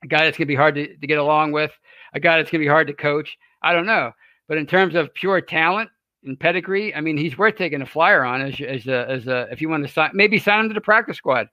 a 0.03 0.07
guy 0.07 0.25
that's 0.25 0.37
going 0.37 0.47
to 0.47 0.53
be 0.53 0.55
hard 0.55 0.75
to, 0.77 0.97
to 0.97 1.07
get 1.07 1.19
along 1.19 1.53
with, 1.53 1.73
a 2.14 2.21
guy 2.21 2.37
that's 2.37 2.51
going 2.51 2.61
to 2.61 2.64
be 2.64 2.71
hard 2.71 2.87
to 2.87 2.95
coach. 2.95 3.37
I 3.62 3.73
don't 3.73 3.87
know. 3.87 4.12
But 4.49 4.59
in 4.59 4.66
terms 4.66 4.95
of 4.95 5.12
pure 5.14 5.40
talent 5.40 5.90
and 6.25 6.38
pedigree, 6.38 6.95
I 6.95 7.01
mean, 7.01 7.16
he's 7.16 7.38
worth 7.38 7.57
taking 7.57 7.83
a 7.83 7.87
flyer 7.87 8.25
on 8.25 8.40
as, 8.40 8.61
as 8.61 8.87
a, 8.87 9.09
as 9.09 9.27
a, 9.27 9.49
if 9.51 9.61
you 9.61 9.69
want 9.69 9.87
to 9.87 9.93
sign, 9.93 10.11
maybe 10.14 10.38
sign 10.38 10.61
him 10.61 10.69
to 10.69 10.75
the 10.75 10.81
practice 10.81 11.16
squad 11.16 11.49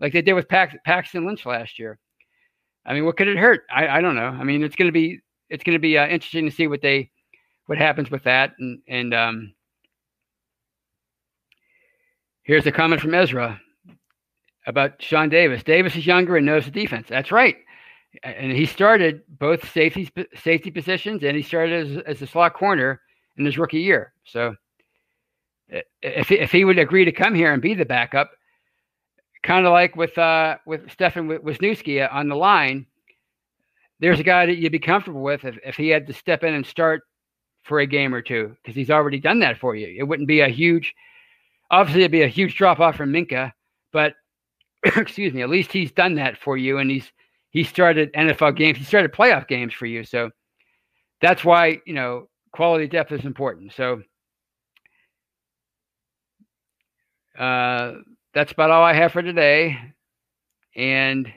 like 0.00 0.12
they 0.12 0.22
did 0.22 0.32
with 0.32 0.48
Pax, 0.48 0.74
Paxton 0.84 1.26
Lynch 1.26 1.46
last 1.46 1.78
year. 1.78 1.98
I 2.86 2.94
mean, 2.94 3.04
what 3.04 3.16
could 3.16 3.28
it 3.28 3.36
hurt? 3.36 3.62
I, 3.72 3.88
I 3.88 4.00
don't 4.00 4.16
know. 4.16 4.28
I 4.28 4.44
mean, 4.44 4.64
it's 4.64 4.76
going 4.76 4.88
to 4.88 4.92
be, 4.92 5.20
it's 5.50 5.62
going 5.62 5.76
to 5.76 5.80
be 5.80 5.98
uh, 5.98 6.06
interesting 6.06 6.46
to 6.46 6.50
see 6.50 6.66
what 6.66 6.80
they, 6.80 7.10
what 7.66 7.78
happens 7.78 8.10
with 8.10 8.24
that. 8.24 8.52
And, 8.58 8.80
and, 8.88 9.14
um, 9.14 9.54
here's 12.42 12.66
a 12.66 12.72
comment 12.72 13.00
from 13.00 13.14
Ezra 13.14 13.60
about 14.66 15.02
Sean 15.02 15.28
Davis. 15.28 15.62
Davis 15.62 15.96
is 15.96 16.06
younger 16.06 16.36
and 16.36 16.46
knows 16.46 16.64
the 16.64 16.70
defense. 16.70 17.06
That's 17.08 17.32
right 17.32 17.56
and 18.22 18.52
he 18.52 18.66
started 18.66 19.22
both 19.28 19.70
safety 19.72 20.10
safety 20.34 20.70
positions, 20.70 21.22
and 21.22 21.36
he 21.36 21.42
started 21.42 21.98
as, 21.98 22.02
as 22.06 22.22
a 22.22 22.26
slot 22.26 22.54
corner 22.54 23.00
in 23.36 23.44
his 23.44 23.58
rookie 23.58 23.80
year. 23.80 24.12
So, 24.24 24.54
if 26.02 26.30
if 26.30 26.50
he 26.50 26.64
would 26.64 26.78
agree 26.78 27.04
to 27.04 27.12
come 27.12 27.34
here 27.34 27.52
and 27.52 27.62
be 27.62 27.74
the 27.74 27.84
backup, 27.84 28.30
kind 29.42 29.66
of 29.66 29.72
like 29.72 29.96
with 29.96 30.16
uh, 30.18 30.56
with 30.66 30.90
Stefan 30.90 31.28
Wisniewski 31.28 32.12
on 32.12 32.28
the 32.28 32.36
line, 32.36 32.86
there's 34.00 34.20
a 34.20 34.24
guy 34.24 34.46
that 34.46 34.56
you'd 34.56 34.72
be 34.72 34.78
comfortable 34.78 35.22
with 35.22 35.44
if, 35.44 35.58
if 35.64 35.76
he 35.76 35.88
had 35.88 36.06
to 36.08 36.12
step 36.12 36.42
in 36.42 36.54
and 36.54 36.66
start 36.66 37.02
for 37.62 37.80
a 37.80 37.86
game 37.86 38.14
or 38.14 38.22
two 38.22 38.56
because 38.62 38.74
he's 38.74 38.90
already 38.90 39.20
done 39.20 39.40
that 39.40 39.58
for 39.58 39.74
you. 39.74 39.94
It 39.98 40.04
wouldn't 40.04 40.28
be 40.28 40.40
a 40.40 40.48
huge, 40.48 40.94
obviously, 41.70 42.02
it'd 42.02 42.12
be 42.12 42.22
a 42.22 42.28
huge 42.28 42.56
drop 42.56 42.80
off 42.80 42.96
from 42.96 43.12
Minkah, 43.12 43.52
but 43.92 44.14
excuse 44.84 45.32
me, 45.32 45.42
at 45.42 45.50
least 45.50 45.72
he's 45.72 45.92
done 45.92 46.14
that 46.14 46.38
for 46.38 46.56
you, 46.56 46.78
and 46.78 46.90
he's 46.90 47.10
he 47.50 47.64
started 47.64 48.12
NFL 48.12 48.56
games. 48.56 48.78
He 48.78 48.84
started 48.84 49.12
playoff 49.12 49.48
games 49.48 49.74
for 49.74 49.86
you. 49.86 50.04
So 50.04 50.30
that's 51.20 51.44
why, 51.44 51.80
you 51.84 51.94
know, 51.94 52.28
quality 52.52 52.86
depth 52.86 53.12
is 53.12 53.24
important. 53.24 53.72
So 53.72 54.02
uh, 57.38 57.94
that's 58.34 58.52
about 58.52 58.70
all 58.70 58.84
I 58.84 58.92
have 58.92 59.12
for 59.12 59.22
today. 59.22 59.76
And 60.76 61.30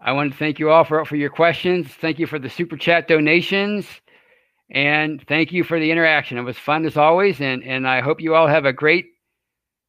I 0.00 0.12
want 0.12 0.32
to 0.32 0.38
thank 0.38 0.58
you 0.58 0.70
all 0.70 0.84
for, 0.84 1.04
for 1.04 1.16
your 1.16 1.30
questions. 1.30 1.88
Thank 2.00 2.18
you 2.18 2.26
for 2.26 2.38
the 2.38 2.48
super 2.48 2.76
chat 2.76 3.08
donations. 3.08 3.86
And 4.70 5.24
thank 5.26 5.52
you 5.52 5.64
for 5.64 5.80
the 5.80 5.90
interaction. 5.90 6.38
It 6.38 6.42
was 6.42 6.58
fun 6.58 6.84
as 6.84 6.96
always. 6.96 7.40
And, 7.40 7.64
and 7.64 7.88
I 7.88 8.00
hope 8.00 8.20
you 8.20 8.34
all 8.34 8.46
have 8.46 8.64
a 8.64 8.72
great 8.72 9.06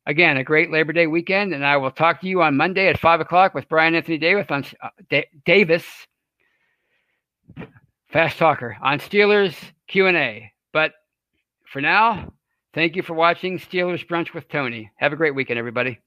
again, 0.09 0.37
a 0.37 0.43
great 0.43 0.71
Labor 0.71 0.91
Day 0.91 1.05
weekend, 1.05 1.53
and 1.53 1.63
I 1.63 1.77
will 1.77 1.91
talk 1.91 2.21
to 2.21 2.27
you 2.27 2.41
on 2.41 2.57
Monday 2.57 2.87
at 2.87 2.99
five 2.99 3.19
o'clock 3.19 3.53
with 3.53 3.69
Brian 3.69 3.93
Anthony 3.93 4.17
Davis 4.17 4.47
on 4.49 4.65
uh, 4.81 5.21
Davis, 5.45 5.85
fast 8.11 8.37
talker 8.39 8.75
on 8.81 8.99
Steelers 8.99 9.55
Q 9.87 10.07
and 10.07 10.17
A. 10.17 10.51
But 10.73 10.93
for 11.71 11.79
now, 11.79 12.33
thank 12.73 12.95
you 12.95 13.03
for 13.03 13.13
watching 13.13 13.59
Steelers 13.59 14.05
Brunch 14.05 14.33
with 14.33 14.49
Tony. 14.49 14.89
Have 14.95 15.13
a 15.13 15.15
great 15.15 15.35
weekend, 15.35 15.59
everybody. 15.59 15.99